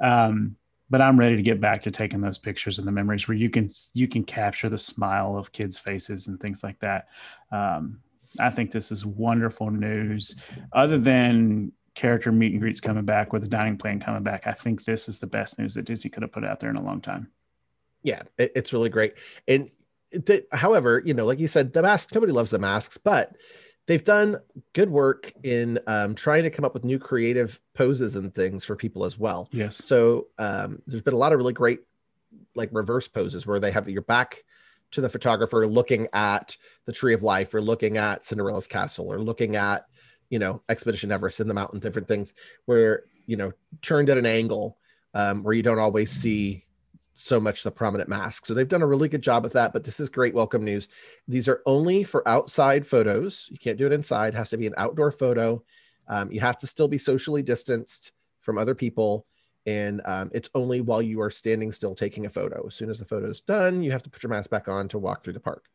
[0.00, 0.56] Um,
[0.90, 3.50] but I'm ready to get back to taking those pictures and the memories where you
[3.50, 7.08] can you can capture the smile of kids' faces and things like that.
[7.52, 8.00] Um,
[8.38, 10.36] I think this is wonderful news.
[10.72, 14.52] Other than character meet and greets coming back or the dining plan coming back, I
[14.52, 16.82] think this is the best news that Disney could have put out there in a
[16.82, 17.28] long time.
[18.02, 19.14] Yeah, it- it's really great.
[19.48, 19.70] And
[20.12, 23.36] the, however, you know, like you said, the mask, nobody loves the masks, but
[23.88, 24.36] they've done
[24.74, 28.76] good work in um, trying to come up with new creative poses and things for
[28.76, 29.48] people as well.
[29.50, 29.82] Yes.
[29.84, 31.80] So um, there's been a lot of really great
[32.54, 34.44] like reverse poses where they have your back
[34.90, 39.18] to the photographer looking at the tree of life or looking at Cinderella's castle or
[39.18, 39.86] looking at,
[40.28, 42.34] you know, Expedition Everest in the mountain, different things
[42.66, 44.76] where, you know, turned at an angle
[45.14, 46.64] um, where you don't always see
[47.18, 48.46] so much the prominent mask.
[48.46, 50.88] So they've done a really good job with that, but this is great welcome news.
[51.26, 53.48] These are only for outside photos.
[53.50, 55.62] You can't do it inside, it has to be an outdoor photo.
[56.06, 59.26] Um, you have to still be socially distanced from other people
[59.66, 62.66] and um, it's only while you are standing still taking a photo.
[62.66, 64.88] As soon as the photo is done, you have to put your mask back on
[64.88, 65.66] to walk through the park.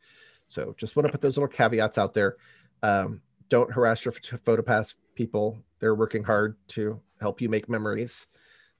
[0.48, 2.38] So just want to put those little caveats out there.
[2.82, 5.60] Um, don't harass your ph- PhotoPass people.
[5.78, 8.26] They're working hard to help you make memories.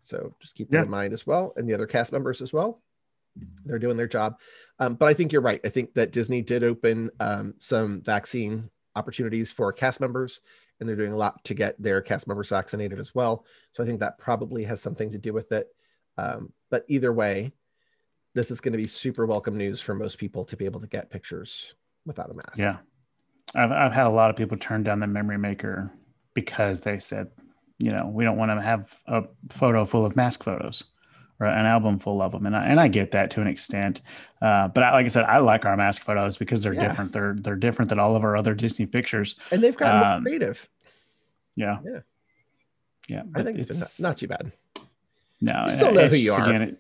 [0.04, 0.84] So just keep that Yeah.
[0.84, 2.82] in mind as well, and the other cast members as well.
[3.66, 4.40] They're doing their job.
[4.78, 5.60] Um, but I think you're right.
[5.64, 10.42] I think that Disney did open um, some vaccine opportunities for cast members,
[10.80, 13.46] and they're doing a lot to get their cast members vaccinated as well.
[13.72, 15.68] So I think that probably has something to do with it.
[16.18, 17.54] Um, but either way,
[18.36, 20.88] this is going to be super welcome news for most people to be able to
[20.88, 21.74] get pictures
[22.06, 22.58] without a mask.
[22.58, 22.78] Yeah.
[23.56, 25.92] I've, I've had a lot of people turn down the memory maker
[26.34, 27.32] because they said,
[27.80, 30.84] you know, we don't want to have a photo full of mask photos
[31.40, 32.46] or an album full of them.
[32.46, 34.02] And I, and I get that to an extent.
[34.42, 36.88] Uh, but I, like I said, I like our mask photos because they're Yeah.
[36.88, 37.12] different.
[37.12, 39.36] They're, they're different than all of our other Disney pictures.
[39.52, 40.70] And they've gotten Um, creative.
[41.56, 41.80] Yeah.
[41.84, 42.00] Yeah.
[43.08, 43.24] Yeah.
[43.36, 44.52] I think it's been not, it's- not too bad.
[45.42, 46.52] No, You still know who you are.
[46.62, 46.80] it-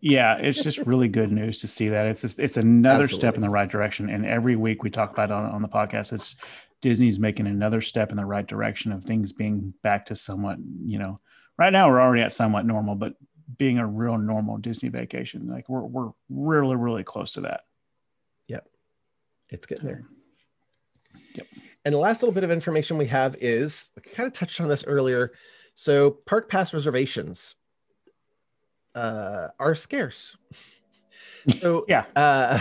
[0.00, 2.06] yeah, it's just really good news to see that.
[2.06, 4.08] It's just, it's another step in the right direction.
[4.10, 6.36] And every week we talk about it on, on the podcast, it's
[6.82, 10.98] Disney's making another step in the right direction of things being back to somewhat, you
[10.98, 11.20] know,
[11.58, 13.14] right now we're already at somewhat normal, but
[13.58, 17.62] being a real normal Disney vacation, like we're we're really really close to that.
[18.48, 18.68] Yep,
[19.48, 20.04] it's getting there.
[21.34, 21.46] Yep.
[21.84, 24.68] And the last little bit of information we have is I kind of touched on
[24.68, 25.32] this earlier.
[25.74, 27.54] So park pass reservations
[28.94, 30.36] uh, are scarce.
[31.60, 32.04] So Yeah.
[32.16, 32.60] uh,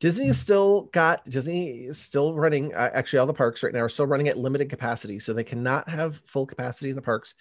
[0.00, 2.74] Disney is still got Disney is still running.
[2.74, 5.44] Uh, actually, all the parks right now are still running at limited capacity, so they
[5.44, 7.34] cannot have full capacity in the parks.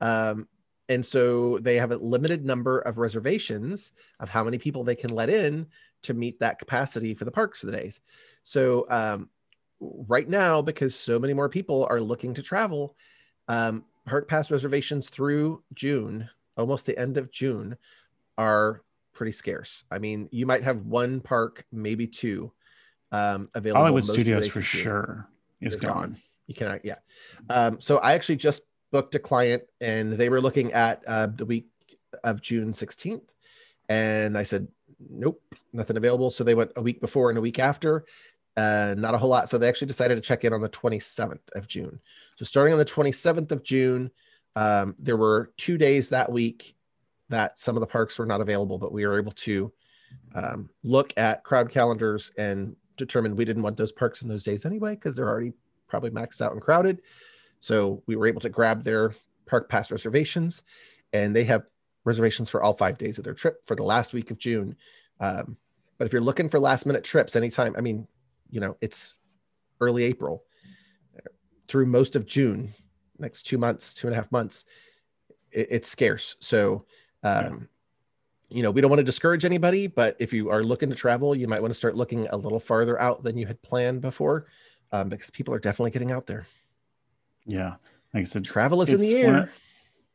[0.00, 0.48] Um,
[0.88, 5.10] and so they have a limited number of reservations of how many people they can
[5.10, 5.66] let in
[6.02, 8.00] to meet that capacity for the parks for the days.
[8.44, 9.28] So um,
[9.80, 12.96] right now, because so many more people are looking to travel,
[13.48, 17.76] um, park pass reservations through June, almost the end of June,
[18.38, 18.82] are
[19.16, 19.82] pretty scarce.
[19.90, 22.52] I mean, you might have one park, maybe two,
[23.10, 23.80] um, available.
[23.80, 25.28] Hollywood Studios for sure
[25.60, 25.92] is It's gone.
[25.94, 26.16] gone.
[26.46, 26.98] You cannot, yeah.
[27.50, 28.62] Um, so I actually just
[28.92, 31.66] booked a client and they were looking at uh, the week
[32.22, 33.22] of June 16th.
[33.88, 34.68] And I said,
[35.10, 35.42] nope,
[35.72, 36.30] nothing available.
[36.30, 38.04] So they went a week before and a week after,
[38.56, 39.48] uh, not a whole lot.
[39.48, 41.98] So they actually decided to check in on the 27th of June.
[42.36, 44.10] So starting on the 27th of June,
[44.54, 46.75] um, there were two days that week
[47.28, 49.72] that some of the parks were not available, but we were able to
[50.34, 54.64] um, look at crowd calendars and determine we didn't want those parks in those days
[54.64, 55.52] anyway because they're already
[55.88, 57.02] probably maxed out and crowded.
[57.60, 59.14] So we were able to grab their
[59.46, 60.62] park pass reservations,
[61.12, 61.64] and they have
[62.04, 64.76] reservations for all five days of their trip for the last week of June.
[65.20, 65.56] Um,
[65.98, 68.06] but if you're looking for last minute trips anytime, I mean,
[68.50, 69.18] you know, it's
[69.80, 70.44] early April
[71.68, 72.72] through most of June,
[73.18, 74.64] next two months, two and a half months,
[75.50, 76.36] it, it's scarce.
[76.40, 76.84] So,
[77.26, 77.68] um,
[78.48, 81.34] you know, we don't want to discourage anybody, but if you are looking to travel,
[81.34, 84.46] you might want to start looking a little farther out than you had planned before,
[84.92, 86.46] um, because people are definitely getting out there.
[87.44, 87.74] Yeah.
[88.14, 89.50] Like I said, Travel is in the air.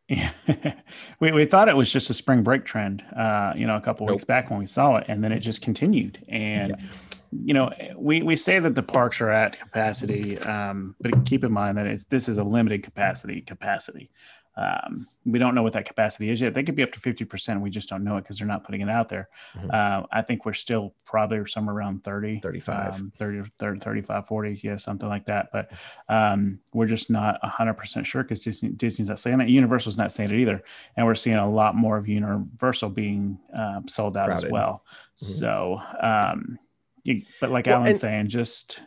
[0.08, 0.32] Yeah.
[1.20, 4.08] we, we thought it was just a spring break trend, uh, you know, a couple
[4.08, 4.16] Nope.
[4.16, 6.24] weeks back when we saw it, and then it just continued.
[6.28, 6.76] And,
[7.32, 11.52] you know, we, we say that the parks are at capacity, um, but keep in
[11.52, 14.10] mind that it's, this is a limited capacity capacity.
[14.58, 16.54] Um, we don't know what that capacity is yet.
[16.54, 17.62] They could be up to 50%.
[17.62, 19.30] We just don't know it because they're not putting it out there.
[19.56, 19.74] Mhm.
[19.74, 22.42] Uh, I think we're still probably somewhere around 30.
[22.42, 22.96] 35.
[22.96, 25.50] um, 30, 30, 35, 40, yeah, something like that.
[25.54, 25.72] But
[26.10, 29.48] um, we're just not 100% sure because Disney, Disney's not saying that.
[29.48, 30.62] Universal's not saying it either.
[30.98, 34.48] And we're seeing a lot more of Universal being um, sold out Crowded.
[34.48, 34.84] as well.
[35.22, 35.26] Mhm.
[35.40, 36.60] So, um,
[37.04, 38.82] you, but like Well, Allen's and- saying, just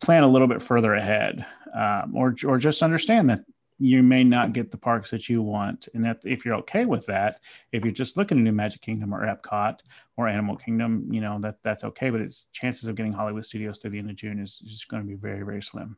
[0.00, 3.40] plan a little bit further ahead um, or, or just understand that
[3.78, 5.88] you may not get the parks that you want.
[5.94, 7.40] And that if you're okay with that,
[7.72, 9.80] if you're just looking to do Magic Kingdom or Epcot
[10.16, 12.10] or Animal Kingdom, you know, that that's okay.
[12.10, 15.02] But its chances of getting Hollywood Studios through the end of June is just going
[15.02, 15.96] to be very, very slim.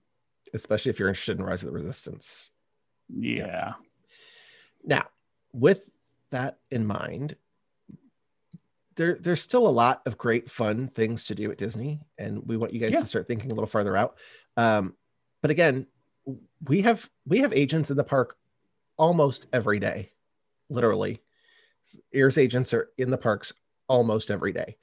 [0.52, 2.50] especially if you're interested in Rise of the Resistance.
[3.08, 3.74] Yeah.
[4.84, 5.06] Now,
[5.52, 5.88] with
[6.30, 7.36] that in mind,
[8.96, 12.56] there there's still a lot of great fun things to do at Disney, and we
[12.56, 13.00] want you guys Yeah.
[13.00, 14.18] to start thinking a little farther out.
[14.56, 14.96] Um,
[15.42, 15.86] but again,
[16.68, 18.36] we have we have agents in the park
[18.96, 20.10] almost every day,
[20.68, 21.20] literally.
[22.12, 23.52] Ears agents are in the parks
[23.88, 24.76] almost every day.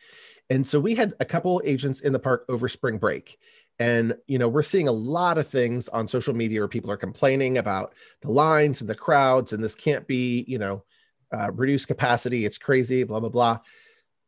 [0.49, 3.37] And so we had a couple agents in the park over spring break.
[3.79, 6.97] And, you know, we're seeing a lot of things on social media where people are
[6.97, 10.83] complaining about the lines and the crowds, and this can't be, you know,
[11.31, 12.45] uh, reduced capacity.
[12.45, 13.59] It's crazy, blah, blah, blah.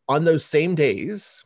[0.07, 1.43] On those same days,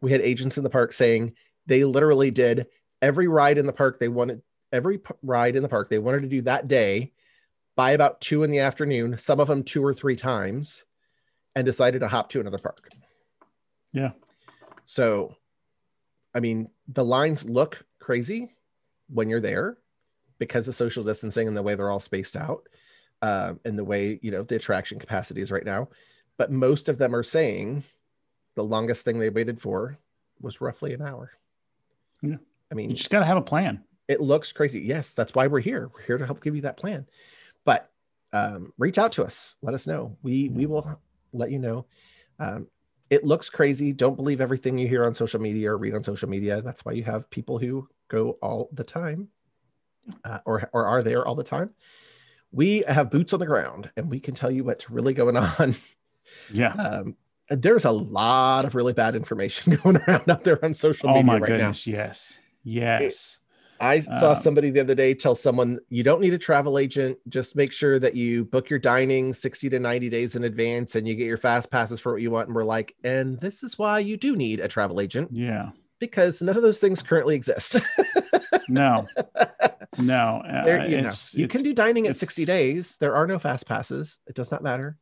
[0.00, 1.34] we had agents in the park saying
[1.66, 2.66] they literally did
[3.02, 4.40] every ride in the park they wanted,
[4.72, 7.12] every p- ride in the park they wanted to do that day
[7.76, 10.84] by about two in the afternoon, some of them two or three times,
[11.54, 12.88] and decided to hop to another park.
[13.92, 14.12] Yeah.
[14.84, 15.36] So,
[16.34, 18.54] I mean, the lines look crazy
[19.08, 19.78] when you're there
[20.38, 22.68] because of social distancing and the way they're all spaced out,
[23.20, 25.88] um, and the way you know the attraction capacity is right now.
[26.38, 27.84] But most of them are saying
[28.54, 29.98] the longest thing they waited for
[30.40, 31.30] was roughly an hour.
[32.22, 32.36] Yeah.
[32.70, 33.84] I mean, You just got to have a plan.
[34.08, 34.80] It looks crazy.
[34.80, 35.90] Yes, that's why we're here.
[35.94, 37.06] We're here to help give you that plan.
[37.64, 37.90] But
[38.32, 39.56] um, reach out to us.
[39.62, 40.16] Let us know.
[40.22, 41.00] We we will
[41.32, 41.86] let you know.
[42.38, 42.68] Um,
[43.10, 43.92] it looks crazy.
[43.92, 46.62] Don't believe everything you hear on social media or read on social media.
[46.62, 49.28] That's why you have people who go all the time,
[50.24, 51.70] uh, or or are there all the time.
[52.50, 55.76] We have boots on the ground, and we can tell you what's really going on.
[56.50, 56.72] Yeah.
[56.72, 57.16] Um,
[57.50, 61.26] there's a lot of really bad information going around out there on social Oh media
[61.26, 61.56] my right now.
[61.58, 61.86] goodness.
[61.86, 62.38] Yes.
[62.64, 63.40] Yes.
[63.82, 67.18] I saw Um, somebody the other day tell someone you don't need a travel agent.
[67.28, 71.06] Just make sure that you book your dining 60 to 90 days in advance and
[71.06, 72.48] you get your fast passes for what you want.
[72.48, 75.70] And we're like, and this is why you do need a travel agent Yeah.
[75.98, 77.76] because none of those things currently exist.
[78.68, 79.06] No.
[79.98, 80.42] No.
[80.48, 82.96] uh, There- you know, you can do dining at 60 days.
[82.96, 84.20] There are no fast passes.
[84.26, 84.96] It does not matter.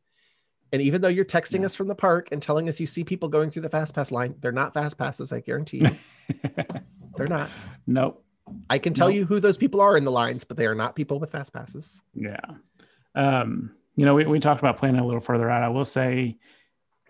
[0.73, 1.67] And even though you're texting Yeah.
[1.67, 4.11] us from the park and telling us you see people going through the fast pass
[4.11, 5.31] line, they're not fast passes.
[5.31, 6.41] I guarantee you.
[7.15, 7.49] they're not.
[7.87, 8.21] nope.
[8.69, 10.95] I can tell you who those people are in the lines, but they are not
[10.95, 12.01] people with fast passes.
[12.13, 12.39] Yeah.
[13.15, 15.63] Um, you know, we, we talked about planning a little further out.
[15.63, 16.37] I will say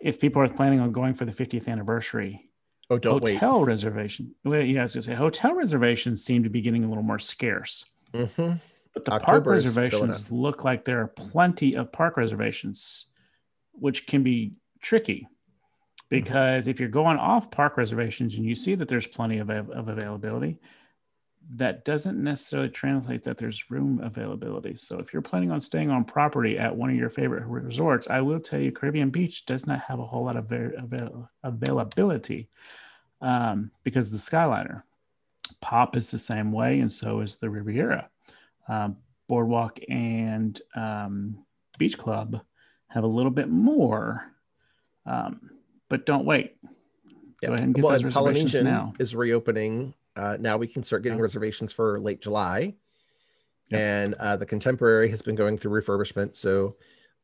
[0.02, 2.50] if people are planning on going for the 50th anniversary,
[2.90, 3.36] Oh, don't wait.
[3.36, 4.36] hotel reservation.
[4.44, 7.20] Well, yeah, I was gonna say hotel reservations seem to be getting a little more
[7.20, 7.86] scarce.
[8.14, 8.60] Mhm.
[8.94, 13.06] But the October park reservations look like there are plenty of park reservations,
[13.72, 15.28] which can be tricky.
[16.10, 19.88] Because if you're going off park reservations and you see that there's plenty of, of
[19.88, 20.60] availability,
[21.56, 24.76] that doesn't necessarily translate that there's room availability.
[24.76, 28.22] So if you're planning on staying on property at one of your favorite resorts, I
[28.22, 32.50] will tell you Caribbean Beach does not have a whole lot of avail- avail- availability.
[33.22, 34.82] um, because of the Skyliner.
[35.60, 38.10] Pop is the same way, and so is the Riviera.
[38.68, 38.98] Um,
[39.28, 41.38] Boardwalk and um,
[41.78, 42.42] Beach Club
[42.88, 44.26] have a little bit more,
[45.06, 45.52] um,
[45.90, 46.56] but don't wait.
[47.42, 47.50] Yeah.
[47.50, 48.94] Go ahead and get well, those reservations Polynesian now.
[49.00, 49.94] is reopening.
[50.16, 51.24] Uh, now we can start getting Yeah.
[51.24, 52.76] reservations for late July.
[53.70, 53.78] Yeah.
[53.78, 56.36] And uh, the contemporary has been going through refurbishment.
[56.36, 56.76] So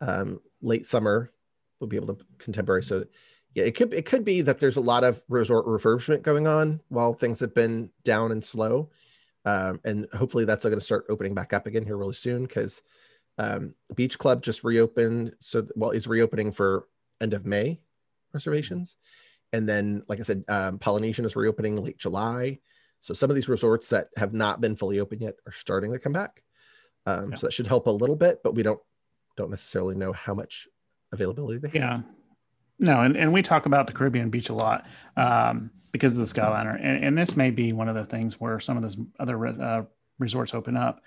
[0.01, 1.31] um, late summer,
[1.80, 2.84] we'll be able to contemporary.
[2.84, 3.05] So
[3.53, 6.80] yeah, it could it could be that there's a lot of resort refurbishment going on
[6.89, 8.89] while things have been down and slow.
[9.45, 12.81] Um, and hopefully that's going to start opening back up again here really soon because
[13.38, 15.35] um, Beach Club just reopened.
[15.39, 16.88] So well, is reopening for
[17.19, 17.80] end of May
[18.34, 18.97] reservations.
[19.53, 22.59] And then, like I said, um, Polynesian is reopening late July.
[23.01, 25.99] So some of these resorts that have not been fully open yet are starting to
[25.99, 26.43] come back.
[27.05, 27.37] Um, Yeah.
[27.37, 28.79] So that should help a little bit, but we don't
[29.37, 30.67] don't necessarily know how much
[31.11, 31.75] availability they have.
[31.75, 32.01] Yeah.
[32.79, 36.25] No, and, and we talk about the Caribbean beach a lot um, because of the
[36.25, 36.75] Skyliner.
[36.75, 39.83] And, and this may be one of the things where some of those other uh,
[40.19, 41.01] resorts open up.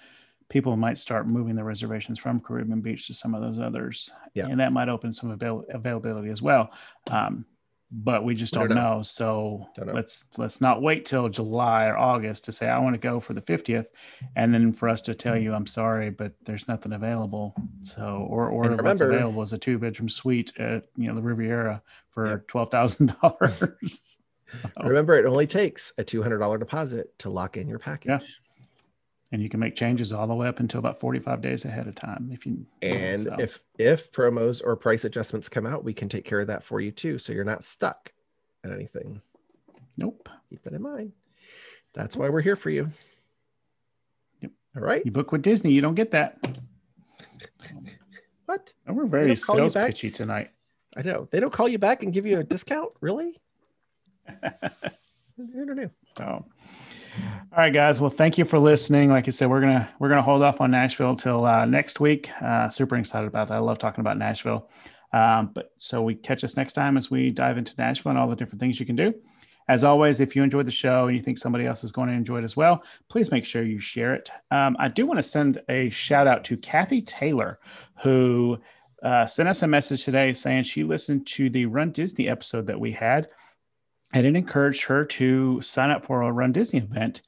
[0.48, 4.10] People might start moving their reservations from Caribbean Beach to some of those others.
[4.34, 4.46] Yeah.
[4.46, 6.70] And that might open some avail- availability as well.
[7.10, 7.44] Um,
[7.92, 8.96] but we just don't, don't know.
[8.98, 9.02] know.
[9.02, 9.92] So Don't know.
[9.94, 13.34] let's let's not wait till July or August to say I want to go for
[13.34, 13.86] the 50th
[14.36, 17.54] and then for us to tell you I'm sorry but there's nothing available.
[17.82, 21.14] So or or And what's remember- available is a two bedroom suite at you know
[21.16, 22.36] the Riviera for Yeah.
[22.46, 24.18] twelve thousand dollars.
[24.82, 28.40] Remember, it only takes a two hundred dollar deposit to lock in your package.
[29.32, 31.94] And you can make changes all the way up until about 45 days ahead of
[31.94, 36.08] time if you And so, if if promos or price adjustments come out, we can
[36.08, 37.18] take care of that for you too.
[37.18, 38.12] So you're not stuck
[38.64, 39.20] at anything.
[39.96, 41.12] nope Keep that in mind.
[41.94, 42.90] That's why we're here for you.
[44.40, 44.50] Yep.
[44.76, 45.02] All right.
[45.04, 46.38] you book with disney you don't get that
[48.46, 48.72] What?
[48.86, 50.50] and we're very sales pitchy tonight
[50.96, 51.28] I know.
[51.30, 52.90] They don't call you back and give you a discount?
[53.00, 53.40] Really?
[54.28, 54.60] I
[55.38, 55.90] don't know.
[56.18, 56.44] So,
[57.52, 58.00] all right, guys.
[58.00, 59.10] Well, thank you for listening.
[59.10, 62.30] Like I said, we're gonna we're gonna hold off on Nashville till uh, next week.
[62.40, 63.54] Uh, super excited about that.
[63.54, 64.68] I love talking about Nashville.
[65.12, 68.28] Um, but so we catch us next time as we dive into Nashville and all
[68.28, 69.14] the different things you can do.
[69.68, 72.14] As always, if you enjoyed the show and you think somebody else is going to
[72.14, 74.30] enjoy it as well, please make sure you share it.
[74.50, 77.60] Um, I do want to send a shout out to Kathy Taylor,
[78.02, 78.58] who
[79.02, 82.80] uh, sent us a message today saying she listened to the Run Disney episode that
[82.80, 83.28] we had
[84.12, 87.22] and it encouraged her to sign up for a Run Disney event.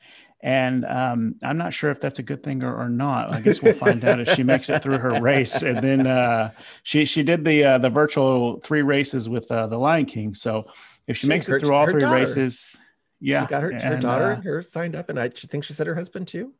[0.45, 3.33] And um, I'm not sure if that's a good thing or, or not.
[3.33, 5.63] I guess we'll find out if she makes it through her race.
[5.63, 6.51] And then uh,
[6.83, 10.35] she she did the uh, the virtual three races with uh, the Lion King.
[10.35, 10.67] So
[11.07, 12.17] if she, She makes it through all three daughter.
[12.17, 12.77] races,
[13.21, 15.75] yeah, She got her, her daughter uh, and her signed up, and I think she
[15.75, 16.53] said her husband too.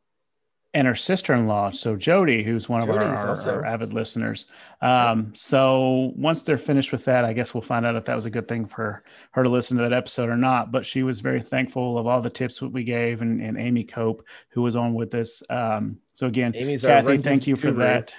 [0.73, 4.47] And her sister-in-law so jody who's one of our, our, our avid listeners.
[4.81, 8.25] Um, so once they're finished with that i guess we'll find out if that was
[8.25, 10.71] a good thing for her to listen to that episode or not.
[10.71, 13.83] But she was very thankful of all the tips that we gave and, and amy
[13.83, 15.43] cope who was on with us.
[15.49, 17.83] Um, so again Amy's kathy thank you for guru.
[17.83, 18.13] that.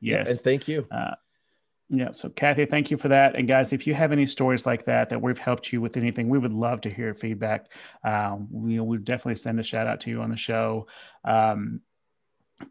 [0.00, 0.30] Yeah, yes.
[0.30, 0.86] and thank you.
[0.90, 1.14] uh,
[1.96, 2.12] yeah.
[2.12, 3.36] So, Kathy, thank you for that.
[3.36, 6.28] And guys, if you have any stories like that that we've helped you with anything,
[6.28, 7.72] we would love to hear feedback.
[8.04, 10.86] Um, we we definitely send a shout out to you on the show.
[11.24, 11.80] Um,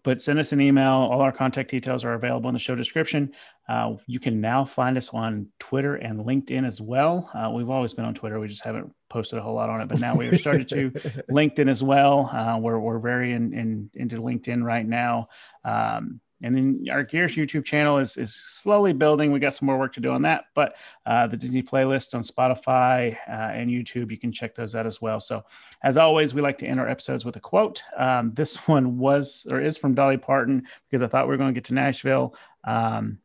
[0.04, 0.94] but send us an email.
[0.94, 3.34] All our contact details are available in the show description.
[3.68, 7.30] Uh, you can now find us on Twitter and LinkedIn as well.
[7.34, 8.40] Uh, we've always been on Twitter.
[8.40, 10.92] We just haven't posted a whole lot on it, but now we are started to
[11.32, 12.30] LinkedIn as well.
[12.32, 15.28] Uh, we're, we're very in, in, into LinkedIn right now.
[15.64, 19.32] Um, and then our Gears YouTube channel is, is slowly building.
[19.32, 22.24] We got some more work to do on that, but uh, the Disney playlist on
[22.24, 25.20] Spotify uh, and YouTube, you can check those out as well.
[25.20, 25.46] So,
[25.84, 27.82] as always, we like to end our episodes with a quote.
[27.98, 31.54] Um, this one was or is from Dolly Parton because I thought we were going
[31.54, 32.36] to get to Nashville,
[32.66, 33.20] um,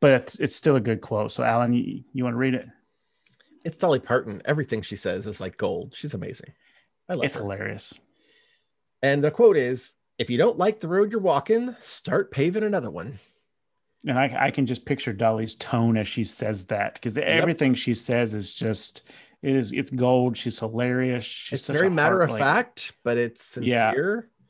[0.00, 1.32] but it's, it's still a good quote.
[1.32, 2.66] So, Allen, you, you want to read it?
[3.64, 4.42] It's Dolly Parton.
[4.44, 5.94] Everything she says is like gold.
[5.94, 6.52] She's amazing.
[7.08, 7.40] I love It's her.
[7.40, 7.94] hilarious.
[9.02, 12.90] And the quote is if you don't like the road you're walking, start paving another
[12.90, 13.18] one.
[14.06, 17.92] And I, I can just picture Dolly's tone as she says that because everything she
[17.92, 19.02] says is just
[19.42, 20.36] it is it's gold.
[20.36, 21.24] She's hilarious.
[21.24, 24.30] She's it's very matter heart, of like, fact, but it's sincere.
[24.30, 24.44] Yeah.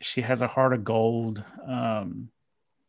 [0.00, 1.42] She has a heart of gold.
[1.66, 2.28] Um,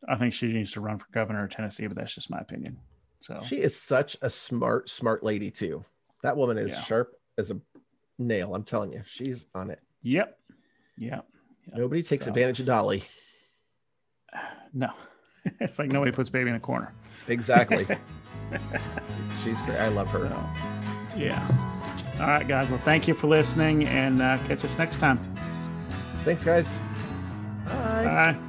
[0.08, 2.78] I think she needs to run for governor of Tennessee, but that's just my opinion.
[3.22, 5.84] So She is such a smart, smart lady, too.
[6.22, 6.82] That woman is Yeah.
[6.82, 7.60] sharp as a
[8.18, 8.54] nail.
[8.54, 9.80] I'm telling you, she's on it.
[10.02, 10.38] yep,
[10.96, 11.26] yep.
[11.68, 11.78] Yep.
[11.78, 13.04] Nobody takes So, advantage of Dolly.
[14.74, 14.90] No,
[15.60, 16.92] it's like nobody puts baby in a corner.
[17.26, 17.84] Exactly.
[19.42, 19.78] she's great.
[19.78, 20.28] I love her.
[20.28, 21.42] So, yeah.
[22.20, 22.68] All right, guys.
[22.68, 25.16] Well, thank you for listening, and uh, catch us next time.
[26.24, 26.80] Thanks, guys.
[27.64, 28.04] Bye.
[28.34, 28.47] Bye.